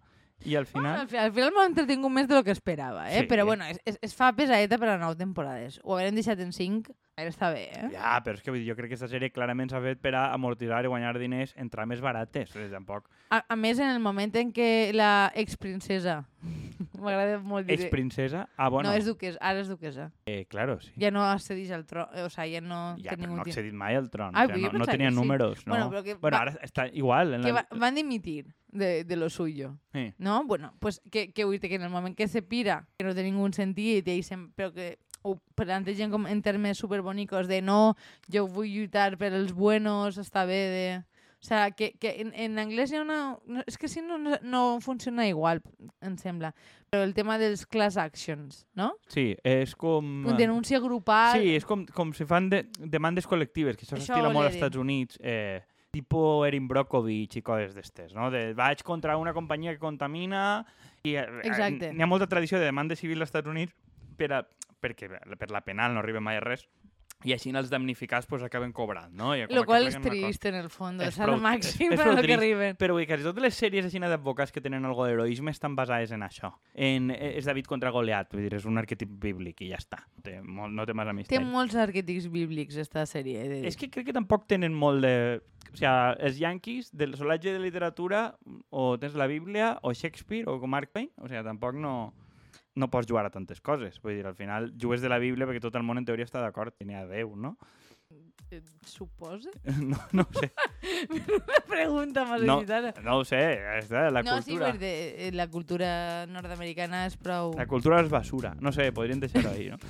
i 0.43 0.55
al 0.55 0.65
Bueno, 0.71 0.89
final... 0.89 0.99
al, 1.01 1.07
fi- 1.07 1.17
al 1.17 1.31
final 1.33 1.53
m'ha 1.55 1.65
entretingut 1.69 2.11
més 2.11 2.27
de 2.27 2.35
lo 2.35 2.43
que 2.43 2.51
esperava, 2.51 3.07
eh? 3.11 3.21
Sí. 3.23 3.27
Però 3.31 3.45
bueno, 3.45 3.65
es, 3.65 3.79
es, 3.85 3.97
es 4.01 4.13
fa 4.15 4.33
pesadeta 4.35 4.77
per 4.77 4.89
a 4.89 4.97
nou 5.01 5.15
temporades. 5.15 5.79
Ho 5.83 5.95
haurem 5.97 6.13
deixat 6.17 6.39
en 6.43 6.51
5, 6.53 6.91
ara 7.17 7.31
està 7.31 7.49
bé, 7.55 7.69
eh? 7.71 7.87
Ja, 7.95 8.17
però 8.25 8.35
és 8.37 8.43
que 8.43 8.51
vull 8.51 8.59
dir, 8.61 8.67
jo 8.69 8.75
crec 8.77 8.91
que 8.91 8.97
aquesta 8.99 9.07
sèrie 9.09 9.31
clarament 9.31 9.71
s'ha 9.71 9.79
fet 9.81 10.01
per 10.03 10.13
a 10.19 10.27
amortitzar 10.35 10.83
i 10.85 10.91
guanyar 10.91 11.15
diners 11.17 11.55
en 11.57 11.69
trames 11.71 12.01
barates. 12.03 12.51
Sigui, 12.51 12.67
tampoc... 12.73 13.07
A, 13.33 13.39
a 13.49 13.55
més, 13.57 13.79
en 13.81 13.89
el 13.89 13.99
moment 14.03 14.35
en 14.37 14.51
què 14.53 14.91
la 14.93 15.31
exprincesa, 15.33 16.19
m'agrada 17.01 17.39
molt 17.39 17.65
dir... 17.65 17.79
Ex-princesa? 17.79 18.45
Ah, 18.57 18.67
bueno. 18.69 18.89
No, 18.91 18.95
és 18.99 19.07
duquesa, 19.07 19.39
ara 19.41 19.63
és 19.63 19.71
duquesa. 19.71 20.11
Eh, 20.29 20.43
claro, 20.51 20.77
sí. 20.83 20.91
Ja 21.01 21.09
no 21.15 21.23
accedeix 21.25 21.71
al 21.73 21.87
tron, 21.89 22.05
o 22.21 22.27
sigui, 22.29 22.57
ja 22.59 22.61
no 22.61 22.81
Ja, 23.01 23.15
però 23.17 23.31
no 23.31 23.41
ha 23.41 23.47
accedit 23.47 23.73
mai 23.73 23.95
al 23.97 24.11
tron. 24.13 24.35
Ah, 24.35 24.45
o 24.45 24.51
sigui, 24.53 24.67
no, 24.69 24.83
no 24.83 24.89
tenia 24.91 25.09
sí. 25.09 25.15
números, 25.15 25.65
no? 25.65 25.73
Bueno, 25.73 25.89
però 25.89 26.03
que 26.05 26.13
bueno 26.19 26.37
va- 26.37 26.43
ara 26.51 26.55
està 26.67 26.85
igual. 26.93 27.33
En 27.39 27.47
Que 27.47 27.55
la... 27.55 27.63
va, 27.63 27.79
van 27.87 27.95
dimitir 27.97 28.45
de, 28.75 29.03
de 29.03 29.15
lo 29.15 29.29
suyo. 29.29 29.77
Sí. 29.93 30.13
No? 30.17 30.43
Bueno, 30.45 30.73
pues 30.79 31.01
que, 31.09 31.31
que 31.33 31.45
dir 31.45 31.59
que 31.61 31.75
en 31.75 31.81
el 31.83 31.89
moment 31.89 32.15
que 32.15 32.27
se 32.27 32.41
pira, 32.41 32.87
que 32.97 33.05
no 33.07 33.15
té 33.15 33.23
ningú 33.23 33.47
sentit, 33.55 34.07
i 34.07 34.21
sem- 34.21 34.51
però 34.55 34.71
que 34.75 34.97
ho 35.25 35.39
plantegen 35.57 36.11
com 36.13 36.27
en 36.29 36.43
termes 36.45 36.77
superbonicos 36.77 37.47
de 37.49 37.61
no, 37.65 37.95
jo 38.29 38.45
vull 38.45 38.69
lluitar 38.69 39.15
per 39.17 39.31
els 39.33 39.53
buenos, 39.57 40.19
està 40.21 40.45
bé 40.45 40.61
de... 40.69 40.87
O 41.41 41.47
sea, 41.47 41.69
que, 41.77 41.91
que 42.01 42.21
en, 42.23 42.31
en 42.33 42.57
anglès 42.57 42.89
hi 42.89 42.95
ha 42.97 43.01
una... 43.03 43.37
No, 43.45 43.61
és 43.69 43.75
que 43.77 43.85
si 43.89 44.01
no, 44.01 44.17
no, 44.17 44.37
no 44.41 44.61
funciona 44.81 45.27
igual, 45.29 45.59
em 46.01 46.15
sembla. 46.17 46.55
Però 46.89 47.03
el 47.05 47.13
tema 47.13 47.35
dels 47.37 47.67
class 47.69 47.97
actions, 48.01 48.63
no? 48.73 48.95
sí, 49.13 49.35
és 49.45 49.75
com... 49.77 50.25
Un 50.25 50.39
denúncia 50.39 50.79
grupal... 50.81 51.37
Sí, 51.37 51.53
és 51.53 51.65
com, 51.69 51.83
com 51.93 52.13
si 52.17 52.25
fan 52.25 52.49
de, 52.49 52.63
demandes 52.79 53.27
col·lectives, 53.29 53.77
que 53.77 53.85
això 53.85 53.99
s'estila 53.99 54.31
molt 54.33 54.47
als. 54.49 54.57
Estats 54.57 54.79
Units, 54.81 55.19
eh, 55.21 55.61
tipo 55.95 56.43
Erin 56.45 56.67
Brockovich 56.67 57.37
i 57.39 57.43
coses 57.45 57.71
d'estes, 57.77 58.11
no? 58.17 58.27
De, 58.33 58.49
vaig 58.57 58.83
contra 58.83 59.15
una 59.21 59.31
companyia 59.33 59.71
que 59.75 59.79
contamina 59.79 60.65
i 61.07 61.15
eh, 61.15 61.23
Exacte. 61.47 61.93
n'hi 61.95 62.03
ha 62.03 62.09
molta 62.11 62.27
tradició 62.27 62.59
de 62.59 62.67
demanda 62.67 62.97
civil 62.99 63.21
als 63.23 63.29
Estats 63.31 63.47
Units 63.47 63.71
per, 64.19 64.33
a, 64.35 64.41
perquè 64.81 65.07
per 65.39 65.51
la 65.55 65.63
penal 65.63 65.93
no 65.95 66.03
arriba 66.03 66.19
mai 66.23 66.35
a 66.41 66.43
res 66.43 66.67
i 67.25 67.31
així 67.33 67.49
els 67.55 67.71
damnificats 67.71 68.27
pues, 68.29 68.43
acaben 68.45 68.73
cobrant, 68.75 69.09
no? 69.15 69.31
I 69.33 69.47
Lo 69.49 69.63
qual 69.65 69.87
és 69.87 69.95
trist 70.03 70.43
en 70.45 70.57
el 70.59 70.67
fons, 70.69 70.99
És 71.01 71.15
és 71.15 71.19
el 71.23 71.29
prou- 71.31 71.39
màxim 71.41 71.87
és- 71.93 71.95
és 71.95 72.01
prou 72.03 72.11
lo 72.11 72.19
que 72.21 72.27
trist. 72.27 72.37
arriben. 72.37 72.75
Però 72.77 72.93
vull 72.93 73.07
totes 73.07 73.41
les 73.41 73.55
sèries 73.57 73.87
així 73.87 73.97
d'advocats 74.03 74.51
que 74.53 74.61
tenen 74.61 74.85
algo 74.85 75.07
d'heroisme 75.07 75.49
estan 75.55 75.73
basades 75.79 76.11
en 76.11 76.21
això. 76.27 76.51
En, 76.75 77.09
eh, 77.15 77.31
és 77.39 77.45
David 77.47 77.65
contra 77.71 77.89
Goliat, 77.95 78.29
vull 78.35 78.43
dir, 78.45 78.53
és 78.59 78.65
un 78.69 78.77
arquetip 78.77 79.09
bíblic 79.09 79.63
i 79.65 79.71
ja 79.71 79.79
està. 79.81 80.03
Té, 80.21 80.41
molt, 80.43 80.75
no 80.75 80.85
té 80.85 80.93
massa 80.93 81.15
Té 81.15 81.21
misteri. 81.23 81.45
molts 81.45 81.73
arquetips 81.75 82.29
bíblics, 82.29 82.75
esta 82.83 83.07
sèrie. 83.07 83.47
de. 83.47 83.63
És 83.71 83.77
que 83.79 83.89
crec 83.89 84.05
que 84.11 84.13
tampoc 84.13 84.45
tenen 84.45 84.73
molt 84.75 85.01
de... 85.01 85.41
O 85.75 85.77
sigui, 85.77 85.91
els 86.23 86.37
yanquis, 86.39 86.91
del 86.95 87.17
solatge 87.19 87.51
de 87.51 87.59
literatura, 87.59 88.29
o 88.71 88.93
tens 88.99 89.17
la 89.19 89.27
Bíblia, 89.27 89.73
o 89.83 89.91
Shakespeare, 89.91 90.47
o 90.47 90.55
Mark 90.71 90.93
Twain, 90.93 91.09
o 91.19 91.27
sigui, 91.27 91.43
tampoc 91.43 91.75
no, 91.75 92.13
no 92.79 92.89
pots 92.91 93.09
jugar 93.09 93.25
a 93.27 93.33
tantes 93.33 93.59
coses. 93.59 93.99
Vull 94.03 94.15
dir, 94.15 94.25
al 94.27 94.37
final 94.39 94.71
jugues 94.79 95.03
de 95.03 95.11
la 95.11 95.19
Bíblia 95.19 95.47
perquè 95.49 95.63
tot 95.63 95.75
el 95.75 95.83
món 95.83 95.99
en 95.99 96.07
teoria 96.07 96.27
està 96.27 96.39
d'acord, 96.43 96.75
n'hi 96.79 96.95
ha 96.95 97.03
Déu, 97.09 97.35
no? 97.35 97.57
Eh, 98.51 98.61
Suposa? 98.85 99.49
No, 99.81 99.97
no 100.13 100.21
ho 100.29 100.39
sé. 100.39 100.51
Una 101.09 101.65
pregunta 101.67 102.25
más 102.25 102.41
No, 102.41 102.61
no 103.03 103.17
ho 103.17 103.25
sé, 103.25 103.39
està, 103.81 104.09
la 104.11 104.21
no, 104.23 104.35
sí, 104.41 104.51
cultura... 104.53 104.71
perquè 104.71 104.91
eh, 105.27 105.31
la 105.33 105.47
cultura 105.49 106.25
nord-americana 106.29 107.05
és 107.09 107.17
prou... 107.17 107.55
La 107.57 107.65
cultura 107.65 107.99
és 108.03 108.09
basura. 108.09 108.53
No 108.61 108.71
sé, 108.71 108.91
podríem 108.93 109.19
deixar-ho 109.23 109.49
ahí, 109.49 109.69
no? 109.73 109.79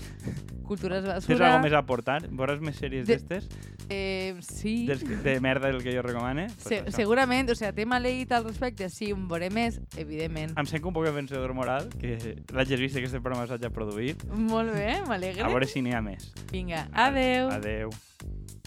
Cultura 0.66 0.98
és 0.98 1.04
Tens 1.06 1.14
basura. 1.28 1.46
alguna 1.52 1.62
més 1.68 1.76
a 1.78 1.82
aportar? 1.84 2.16
Veuràs 2.32 2.64
més 2.64 2.80
sèries 2.82 3.06
De- 3.06 3.14
d'estes? 3.20 3.50
Eh, 3.90 4.34
sí. 4.42 4.88
Que- 4.88 5.20
De 5.28 5.36
merda 5.44 5.68
del 5.70 5.84
que 5.84 5.94
jo 5.94 6.02
recomane? 6.02 6.48
Pues 6.56 6.64
Se 6.72 6.80
això. 6.82 6.96
segurament, 7.04 7.52
o 7.52 7.56
sigui, 7.60 7.74
tema 7.78 8.00
leït 8.02 8.32
al 8.34 8.48
respecte, 8.48 8.90
sí, 8.90 9.12
en 9.14 9.28
veuré 9.30 9.52
més, 9.54 9.78
evidentment. 10.00 10.56
Em 10.58 10.66
sent 10.72 10.82
un 10.88 10.96
poc 10.96 11.06
de 11.06 11.14
vencedor 11.20 11.54
moral, 11.54 11.92
que 12.02 12.16
l'hagis 12.56 12.80
vist 12.82 12.96
que 12.98 13.04
aquest 13.06 13.20
programa 13.22 13.46
s'hagi 13.52 13.70
produït. 13.76 14.26
Molt 14.34 14.74
bé, 14.74 15.02
m'alegre. 15.06 15.44
A 15.46 15.54
veure 15.54 15.70
si 15.70 15.86
n'hi 15.86 15.94
ha 15.94 16.02
més. 16.02 16.32
Vinga, 16.50 16.88
adeu. 16.94 17.52
Adeu. 17.54 17.94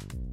you 0.00 0.27